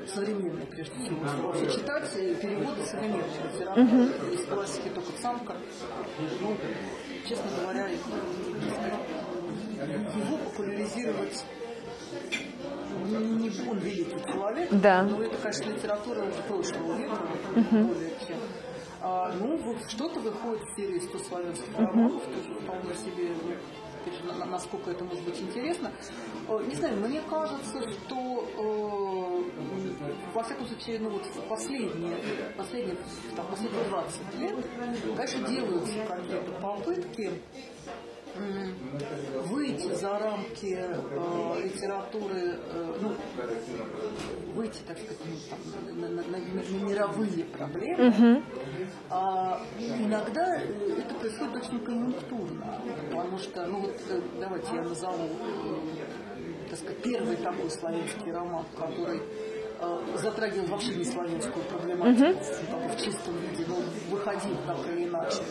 Современные, 0.06 0.66
прежде 0.66 0.94
всего. 0.94 1.54
Читать 1.70 2.10
переводы 2.12 2.84
современной 2.84 3.24
литературы. 3.52 3.86
Угу. 3.86 4.34
Из 4.34 4.44
классики 4.46 4.88
только 4.94 5.12
самка. 5.20 5.56
Ну, 6.40 6.56
честно 7.26 7.50
говоря, 7.58 7.88
его 10.14 10.36
популяризировать 10.44 11.44
не 13.18 13.68
он 13.68 13.78
великий 13.78 14.32
человек, 14.32 14.68
да. 14.70 15.02
но 15.02 15.22
это, 15.22 15.36
конечно, 15.36 15.70
литература 15.70 16.24
прошлого 16.48 16.96
века, 16.96 17.18
uh-huh. 17.54 17.84
более 17.84 18.10
чем. 18.26 18.38
А, 19.04 19.32
ну, 19.38 19.56
вот 19.56 19.90
что-то 19.90 20.20
выходит 20.20 20.62
в 20.62 20.76
серии 20.76 21.00
100 21.00 21.18
славянских 21.18 21.76
романов, 21.76 22.22
тоже 22.22 22.60
вполне 22.60 22.94
себе, 22.94 23.30
ну, 23.44 24.46
насколько 24.46 24.90
это 24.90 25.04
может 25.04 25.24
быть 25.24 25.40
интересно. 25.40 25.90
Э, 26.48 26.62
не 26.68 26.74
знаю, 26.74 26.96
мне 26.98 27.20
кажется, 27.28 27.82
что 27.90 28.48
э, 28.56 30.32
во 30.34 30.42
всяком 30.44 30.66
случае, 30.66 31.00
ну 31.00 31.10
вот 31.10 31.26
в 31.26 31.40
последние, 31.48 32.16
последние, 32.56 32.96
там, 33.36 33.46
последние 33.46 33.84
20 33.84 34.34
лет, 34.38 34.66
конечно, 35.16 35.48
делаются 35.48 35.94
какие-то 36.06 36.52
попытки 36.60 37.30
выйти 38.34 39.94
за 39.94 40.18
рамки 40.18 40.78
э, 40.78 41.62
литературы, 41.62 42.58
э, 42.72 42.94
ну, 43.00 43.14
выйти, 44.54 44.80
так 44.86 44.98
сказать, 44.98 45.18
ну, 45.24 45.34
там, 45.50 46.00
на, 46.00 46.08
на, 46.08 46.22
на, 46.22 46.38
на 46.38 46.84
мировые 46.84 47.44
проблемы, 47.44 48.08
угу. 48.08 48.42
а, 49.10 49.60
иногда 49.78 50.56
это 50.56 51.14
происходит 51.20 51.56
очень 51.56 51.80
конъюнктурно, 51.84 52.82
потому 53.10 53.38
что, 53.38 53.66
ну 53.66 53.80
вот, 53.80 54.00
э, 54.08 54.20
давайте 54.40 54.76
я 54.76 54.82
назову, 54.82 55.24
э, 55.24 56.70
так 56.70 56.78
сказать, 56.78 57.02
первый 57.02 57.36
такой 57.36 57.70
славянский 57.70 58.32
роман, 58.32 58.64
который 58.76 59.20
э, 59.80 59.98
затрагивал 60.22 60.66
вообще 60.68 60.94
не 60.94 61.04
славянскую 61.04 61.64
проблематику 61.66 62.24
uh-huh. 62.24 62.96
в 62.96 63.04
чистом 63.04 63.36
виде, 63.38 63.66
но 63.68 63.76
выходил 64.10 64.56
так 64.66 64.78
или 64.90 65.04
иначе 65.04 65.42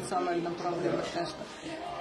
в 0.00 0.02
национальном 0.02 0.54
проблемах, 0.54 1.04
конечно, 1.12 1.44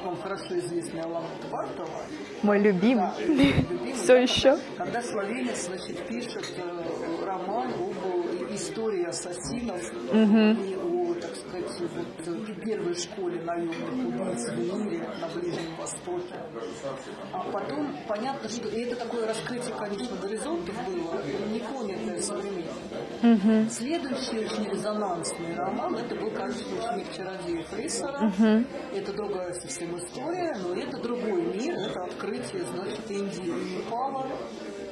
вам 0.04 0.18
хорошо 0.22 0.58
известная 0.60 1.04
Алана 1.04 1.28
Твартова, 1.42 2.02
Мой 2.44 2.60
любимый. 2.60 3.10
Да, 3.18 3.22
любимый, 3.22 3.94
Все 3.94 4.08
да, 4.08 4.20
еще. 4.20 4.58
Когда 4.78 5.02
словенец, 5.02 5.66
значит, 5.66 6.08
пишет 6.08 6.54
э, 6.58 7.26
роман 7.26 7.74
об 7.74 8.54
истории 8.54 9.06
ассасинов 9.06 9.82
и 10.14 10.76
о, 10.76 11.14
так 11.16 11.36
сказать, 11.36 11.80
вот, 11.80 12.28
э, 12.28 12.54
первой 12.64 12.96
школе 12.96 13.42
наемных 13.42 13.78
убийц 13.92 14.50
в 14.50 14.58
мире 14.58 15.10
на 15.20 15.28
Ближнем 15.28 15.76
Востоке. 15.78 16.36
А 17.34 17.40
потом 17.52 17.96
понятно, 18.08 18.50
что 18.50 18.70
и 18.70 18.82
это 18.84 18.96
такое 18.96 19.28
раскрытие, 19.28 19.76
конечно, 19.78 20.16
горизонтов 20.18 20.76
было, 20.86 21.22
не 21.52 21.60
понятое 21.60 22.22
современниками. 23.22 23.70
Следующий 23.70 24.46
очень 24.46 24.72
резонансный 24.72 25.56
роман, 25.56 25.96
это 25.96 26.16
был, 26.16 26.32
конечно, 26.32 26.66
ученик 26.78 27.08
чародея 27.16 27.64
Фрейсера. 27.64 28.32
Это 28.94 29.14
другая 29.14 29.54
совсем 29.54 29.98
история, 29.98 30.56
но 30.64 30.74
это 30.74 30.98
другой 30.98 31.42
мир, 31.42 31.76
это 31.76 32.04
открытие, 32.04 32.64
значит, 32.64 33.10
Индии 33.10 33.78
Непала, 33.78 34.28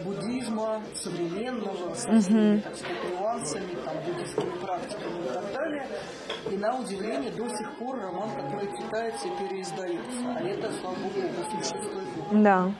буддизма 0.03 0.81
современного, 0.93 1.93
со 1.95 2.19
всеми, 2.19 2.59
так 2.59 2.75
сказать, 2.75 2.97
нюансами, 3.09 3.75
там, 3.83 3.95
буддийскими 4.05 4.57
практиками 4.61 5.25
и 5.25 5.33
так 5.33 5.53
далее. 5.53 5.87
И 6.51 6.57
на 6.57 6.79
удивление 6.79 7.31
до 7.31 7.49
сих 7.49 7.77
пор 7.77 7.99
роман, 7.99 8.29
который 8.35 8.69
читается 8.77 9.27
и 9.27 9.31
переиздается. 9.31 10.35
А 10.35 10.43
это, 10.43 10.71
слава 10.79 10.95
богу, 10.95 11.21
86 11.49 11.93
год. 11.93 12.43
Да. 12.43 12.71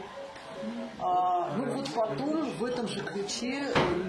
А, 0.99 1.51
ну 1.55 1.65
вот 1.65 1.87
потом 1.93 2.49
в 2.57 2.65
этом 2.65 2.87
же 2.87 3.01
ключе 3.01 3.63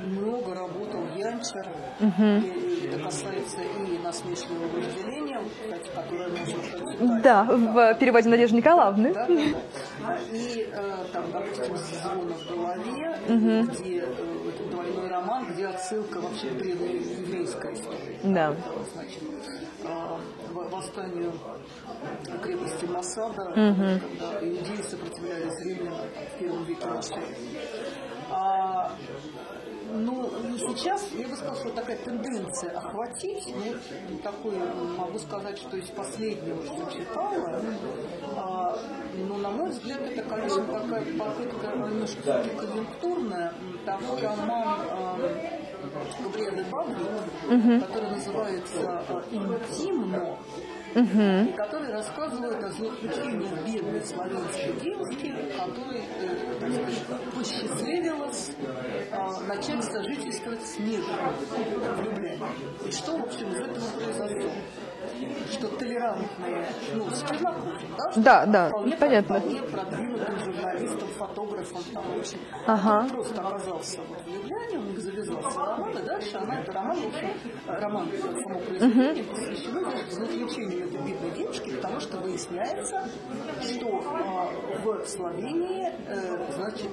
много 0.06 0.54
работал 0.54 1.02
Янчер. 1.16 1.68
И, 2.00 2.04
и 2.04 2.86
это 2.86 2.98
касается 3.04 3.58
и 3.60 3.98
насмешливого 3.98 4.68
вожделения, 4.68 5.40
кстати, 5.62 5.90
которое 5.94 6.28
можно 6.30 6.58
прочитать. 6.58 7.22
Да, 7.22 7.44
в 7.44 7.94
переводе 7.96 8.28
Надежды 8.30 8.56
Николаевны. 8.56 9.12
Да, 9.12 9.26
да, 9.26 9.34
да. 10.06 10.18
И 10.32 10.68
э, 10.72 11.04
там, 11.12 11.24
допустим, 11.30 11.76
«Звон 11.76 12.32
в 12.32 12.48
голове», 12.48 13.18
где 13.26 13.98
э, 13.98 14.48
это 14.48 14.70
двойной 14.70 15.08
роман, 15.08 15.52
где 15.52 15.66
отсылка 15.66 16.20
вообще 16.20 16.48
к 16.48 16.64
еврейской 16.64 17.74
истории. 17.74 18.18
Да. 18.22 18.54
Значит, 18.94 19.22
восстанию 19.82 21.32
крепости 22.42 22.84
Масада, 22.86 23.44
когда 23.54 24.40
иудеи 24.40 24.82
сопротивлялись 24.82 25.60
римлянам 25.64 26.06
в 26.34 26.38
первом 26.38 26.64
веке 26.64 26.86
нашей. 26.86 27.22
А, 28.30 28.92
ну, 29.94 30.30
сейчас, 30.58 31.08
я 31.12 31.28
бы 31.28 31.34
сказала, 31.34 31.56
что 31.56 31.70
такая 31.70 31.96
тенденция 31.96 32.76
охватить, 32.76 33.54
ну, 34.10 34.18
такой, 34.18 34.58
могу 34.98 35.18
сказать, 35.18 35.58
что 35.58 35.76
из 35.76 35.88
последнего, 35.88 36.62
что 36.62 36.90
читала, 36.92 37.62
а, 38.36 38.78
ну, 39.16 39.38
на 39.38 39.50
мой 39.50 39.70
взгляд, 39.70 40.00
это, 40.02 40.22
конечно, 40.22 40.62
такая 40.64 41.04
попытка 41.18 41.66
немножко 41.76 42.44
конъюнктурная, 42.58 43.54
там 43.86 44.00
роман 44.20 44.80
а, 44.90 45.18
Габриэлы 46.22 46.64
Багли, 46.70 47.80
который 47.80 48.10
называется 48.10 49.02
а, 49.08 49.24
«Интимно», 49.30 50.36
и 50.94 51.52
который 51.52 51.92
рассказывает 51.92 52.62
о 52.64 52.70
злоключениях 52.70 53.52
бедной 53.66 54.04
славянской 54.04 54.72
девушки, 54.82 55.34
которой, 55.56 56.02
э, 56.20 57.18
посчастливилось 57.34 58.52
а, 59.12 59.40
начать 59.46 59.84
сожительствовать 59.84 60.66
с 60.66 60.78
негром 60.78 61.34
в 61.96 62.02
Любляне. 62.02 62.40
И 62.86 62.90
что, 62.90 63.16
в 63.16 63.24
общем, 63.24 63.48
из 63.50 63.60
этого 63.60 63.86
произошло? 63.96 64.50
Что 65.50 65.68
толерантные, 65.68 66.66
ну, 66.94 67.10
с 67.10 67.22
чернокожим, 67.22 67.88
да? 67.96 68.12
Да, 68.16 68.46
да, 68.46 68.68
вполне, 68.68 68.96
понятно. 68.96 69.40
Вполне 69.40 69.62
продвинутым 69.62 70.38
журналистом, 70.38 71.08
фотографом, 71.16 71.82
там, 71.92 72.04
очень. 72.18 72.38
Ага. 72.66 73.00
Он 73.02 73.10
просто 73.10 73.40
оказался 73.40 74.00
вот 74.08 74.20
в 74.20 74.28
Любляне, 74.28 74.78
них 74.88 74.98
завязался 74.98 75.58
роман, 75.58 75.90
и 75.96 76.02
дальше 76.02 76.36
она, 76.36 76.60
это 76.60 76.72
роман, 76.72 76.96
в 76.96 77.06
общем, 77.06 77.30
э, 77.66 77.78
роман 77.80 78.08
э, 78.12 78.18
само 78.18 78.60
произведение, 78.60 79.24
посвящено 79.24 79.80
значит, 79.80 80.12
злоключению 80.12 80.77
этой 80.84 81.00
бедной 81.00 81.30
девушки, 81.30 81.70
потому 81.76 82.00
что 82.00 82.18
выясняется, 82.18 83.08
что 83.62 84.02
а, 84.04 84.50
в 84.84 85.06
Словении, 85.06 85.92
э, 86.06 86.52
значит, 86.54 86.88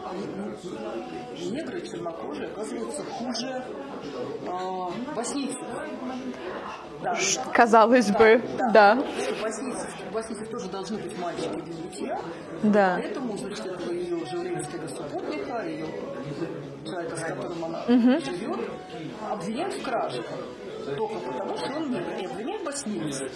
негры 1.51 1.81
чернокожие 1.81 2.47
оказываются 2.47 3.03
хуже 3.03 3.63
а, 4.47 4.91
боснийцев. 5.15 5.61
Да. 7.01 7.15
Казалось 7.53 8.11
бы, 8.11 8.41
да. 8.73 8.97
Что 9.21 9.43
боснийцев, 9.43 9.87
боснийцев 10.11 10.49
тоже 10.49 10.69
должны 10.69 10.97
быть 10.97 11.17
мальчики 11.19 11.61
для 11.61 11.73
битья. 11.73 12.21
Да. 12.63 12.99
Поэтому, 13.01 13.37
значит, 13.37 13.65
этого 13.65 13.91
ее 13.91 14.25
журналистского 14.25 14.87
супутника, 14.87 15.65
ее 15.65 15.85
человека, 16.85 17.17
с 17.17 17.21
которым 17.21 17.65
она 17.65 17.83
живет, 17.87 18.59
обвиняют 19.29 19.73
в 19.73 19.83
краже. 19.83 20.23
Только 20.85 21.19
потому, 21.19 21.57
что 21.57 21.67
он 21.77 21.95
обвиняют 21.95 22.63
боснийцев. 22.63 23.31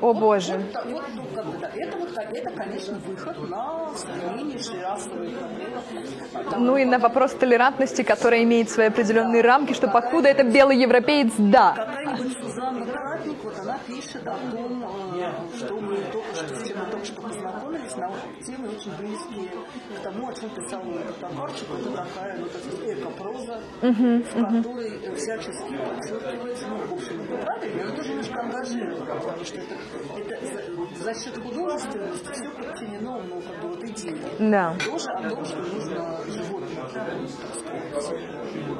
О 0.00 0.12
боже. 0.12 0.60
Вот, 0.74 0.84
вот, 0.86 1.04
ну, 1.14 1.22
как 1.34 1.46
бы, 1.46 1.58
да, 1.58 1.70
это, 1.74 1.98
вот, 1.98 2.10
это, 2.16 2.50
конечно, 2.50 2.98
выход 3.06 3.48
на 3.48 3.90
современнейшие 3.94 4.82
расовые 4.82 5.30
проблемы. 5.36 6.50
Там 6.50 6.64
Ну 6.64 6.76
и 6.76 6.84
на 6.84 6.98
вопрос 6.98 7.32
толерантности, 7.32 8.02
которая 8.02 8.42
имеет 8.42 8.70
свои 8.70 8.88
определенные 8.88 9.42
рамки, 9.42 9.72
что 9.72 9.88
покуда 9.88 10.28
это 10.28 10.42
белый 10.42 10.78
европеец, 10.78 11.32
да. 11.38 11.74
Какая-нибудь 11.76 12.38
Сузанна 12.42 12.86
Тратник, 12.86 13.44
вот 13.44 13.58
она 13.58 13.78
пишет 13.86 14.26
о 14.26 14.36
том, 14.50 15.14
э, 15.14 15.56
что 15.56 15.74
мы 15.74 15.96
только 16.12 16.34
что, 16.34 16.56
с 16.56 16.68
чем 16.68 16.78
мы 16.78 16.90
только 16.90 17.06
что 17.06 17.22
познакомились, 17.22 17.67
на 17.96 18.10
темы 18.44 18.68
очень 18.68 18.92
близкие 18.98 19.48
к 19.48 20.02
тому, 20.02 20.28
о 20.28 20.34
чем 20.34 20.50
писал 20.50 20.82
Токарчик. 21.20 21.68
Это 21.80 21.90
такая, 21.90 22.38
ну, 22.38 22.46
так 22.46 22.62
сказать, 22.62 22.98
эко-проза, 22.98 23.60
в 23.80 24.62
которой 24.62 24.90
э, 25.04 25.14
всячески 25.14 25.76
подчеркивается, 25.76 26.66
ну, 26.68 26.76
в 26.78 26.92
общем, 26.92 27.22
это 27.22 27.44
правильно, 27.44 27.84
но 27.84 27.96
тоже 27.96 28.08
немножко 28.10 28.40
ангажировано, 28.40 29.14
потому 29.14 29.44
что 29.44 29.58
это, 29.58 29.74
это 30.16 30.46
за, 30.46 31.04
за 31.04 31.14
счет 31.14 31.38
художественности 31.42 32.28
все 32.32 32.50
подчинено, 32.50 33.22
ну, 33.22 33.40
как 33.40 33.62
бы 33.62 33.68
вот 33.68 33.84
идее. 33.84 34.16
Да. 34.38 34.74
Тоже 34.84 35.10
о 35.10 35.30
том, 35.30 35.44
что 35.44 35.56
нужно 35.58 36.18
животных, 36.26 36.70
так 36.92 38.02
сказать, 38.02 38.20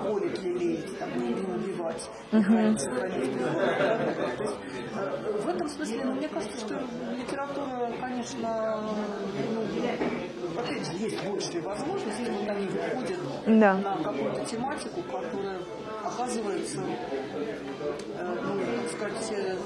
волить, 0.02 0.42
лелеять, 0.42 0.98
там, 0.98 1.18
не, 1.18 1.34
убивать, 1.34 2.10
и 2.32 2.42
хранить, 2.42 2.80
сохранить 2.80 3.32
природу. 3.32 3.58
То 4.36 4.42
есть, 4.44 4.56
э, 4.94 5.38
в 5.38 5.48
этом 5.48 5.68
смысле, 5.68 6.04
ну, 6.04 6.12
мне 6.14 6.28
кажется, 6.28 6.58
что 6.58 6.74
литература, 7.16 7.90
конечно, 8.00 8.80
есть 10.98 11.24
большие 11.24 11.62
возможности, 11.62 12.30
вот 12.30 12.48
они 12.48 12.66
выходят 12.66 13.20
Да. 13.46 13.74
на 13.74 13.96
какую-то 14.02 14.44
тематику, 14.44 15.02
которая 15.02 15.58
оказывается, 16.04 16.78
э, 16.80 17.56
ну, 18.42 18.60
так 18.82 18.90
сказать, 18.92 19.32
э, 19.38 19.56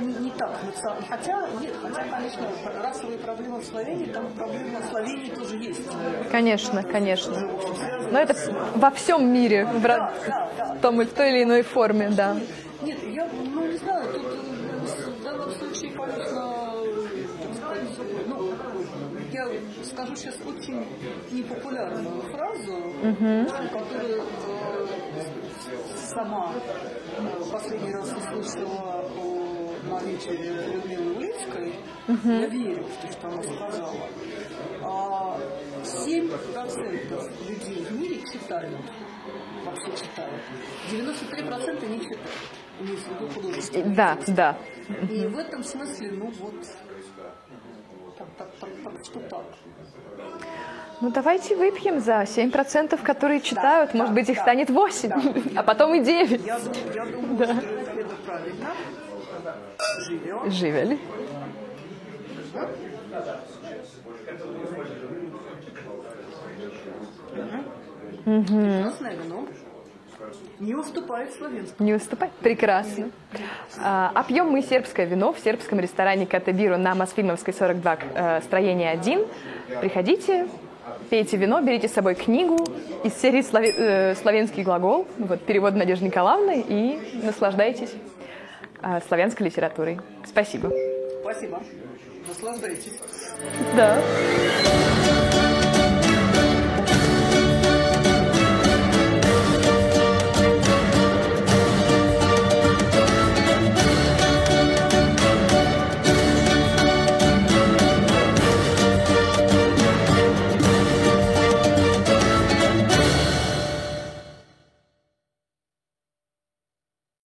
не, 0.00 0.24
не 0.24 0.30
так 0.30 0.50
национально. 0.64 1.06
Хотя, 1.08 1.46
нет, 1.60 1.74
хотя, 1.80 2.04
конечно, 2.04 2.48
расовые 2.82 3.18
проблемы 3.18 3.58
в 3.60 3.64
Словении, 3.64 4.06
там 4.06 4.26
проблемы 4.32 4.80
в 4.80 4.90
Словении 4.90 5.30
тоже 5.30 5.56
есть. 5.56 5.82
Конечно, 6.30 6.82
конечно. 6.82 7.40
Но 8.10 8.18
это 8.18 8.34
во 8.74 8.90
всем 8.90 9.32
мире, 9.32 9.64
в, 9.66 9.84
ра- 9.84 10.12
в 10.76 10.80
том 10.80 11.00
и 11.00 11.04
в 11.04 11.12
той 11.12 11.30
или 11.30 11.42
иной 11.44 11.62
форме, 11.62 12.10
да. 12.10 12.36
Нет, 12.82 12.98
я, 13.04 13.28
ну, 13.54 13.66
не 13.66 13.76
знаю, 13.78 14.12
тут 14.12 14.24
э, 14.24 15.10
в 15.10 15.22
данном 15.24 15.50
случае, 15.52 15.90
конечно, 15.92 16.72
так 17.42 17.56
сказать, 17.56 17.88
ну, 18.26 18.50
я 19.32 19.46
скажу 19.96 20.14
сейчас 20.14 20.34
очень 20.46 20.86
непопулярную 21.30 22.20
фразу, 22.30 22.92
которую 23.72 24.24
э, 24.46 24.86
сама 25.96 26.52
э, 26.52 27.50
последний 27.50 27.92
раз 27.92 28.12
услышала 28.12 29.10
на 29.88 30.00
вечере 30.00 30.66
Людмилы 30.74 31.16
Улицкой. 31.16 31.74
Я 32.08 32.46
верю 32.46 32.84
в 32.84 33.06
то, 33.06 33.12
что 33.12 33.28
она 33.28 33.42
сказала. 33.42 33.96
А, 34.82 35.38
7% 35.82 37.48
людей 37.48 37.84
в 37.84 37.92
мире 37.98 38.20
читают 38.30 38.76
вообще 39.64 39.90
читают. 39.96 40.42
93% 40.90 41.88
не 41.88 42.00
читают. 42.00 42.20
Имеется 42.78 43.08
в 43.08 43.14
виду 43.14 43.28
художественные 43.28 43.94
Да, 43.94 44.18
да. 44.26 44.58
И 45.10 45.26
в 45.26 45.38
этом 45.38 45.64
смысле, 45.64 46.10
ну 46.12 46.30
вот, 46.38 46.54
так, 48.16 48.28
так, 48.38 48.48
так, 48.60 48.70
так, 48.82 49.04
что 49.04 49.20
так. 49.20 49.44
Ну 51.00 51.10
давайте 51.10 51.54
выпьем 51.56 52.00
за 52.00 52.22
7%, 52.22 53.00
которые 53.02 53.40
читают. 53.40 53.90
да, 53.92 53.98
Может 53.98 54.14
быть, 54.14 54.28
их 54.30 54.36
да, 54.36 54.42
станет 54.42 54.70
8, 54.70 55.08
да. 55.08 55.20
а 55.60 55.62
потом 55.62 55.94
и 55.94 56.00
9. 56.02 56.44
Я, 56.46 56.58
дум- 56.58 56.72
я 56.94 57.04
думаю, 57.04 57.36
что 57.36 58.00
это, 58.00 58.14
правильно. 58.24 58.66
Живем. 60.06 60.50
Живель. 60.50 60.98
Прекрасное 68.24 69.14
вино. 69.14 69.46
Не 70.58 70.74
уступает 70.74 71.32
славянскому. 71.34 71.86
Не 71.86 71.94
уступает? 71.94 72.32
Прекрасно. 72.40 73.10
А, 73.78 74.10
а 74.14 74.24
пьем 74.24 74.48
мы 74.48 74.62
сербское 74.62 75.04
вино 75.06 75.32
в 75.32 75.38
сербском 75.38 75.78
ресторане 75.78 76.26
Катабиру 76.26 76.78
на 76.78 76.94
Мосфильмовской 76.94 77.52
42, 77.52 77.98
э, 78.14 78.40
строение 78.42 78.90
1. 78.90 79.26
Приходите, 79.80 80.48
пейте 81.10 81.36
вино, 81.36 81.60
берите 81.60 81.88
с 81.88 81.92
собой 81.92 82.14
книгу 82.14 82.58
из 83.04 83.14
серии 83.14 83.42
«Славе, 83.42 83.74
э, 83.76 84.14
«Славянский 84.14 84.62
глагол», 84.62 85.06
вот, 85.18 85.40
перевод 85.42 85.74
Надежды 85.74 86.06
Николаевны, 86.06 86.64
и 86.66 86.98
наслаждайтесь 87.22 87.92
э, 88.82 89.00
славянской 89.06 89.46
литературой. 89.46 90.00
Спасибо. 90.24 90.72
Спасибо. 91.22 91.60
Наслаждайтесь. 92.28 92.92
Да. 93.76 93.98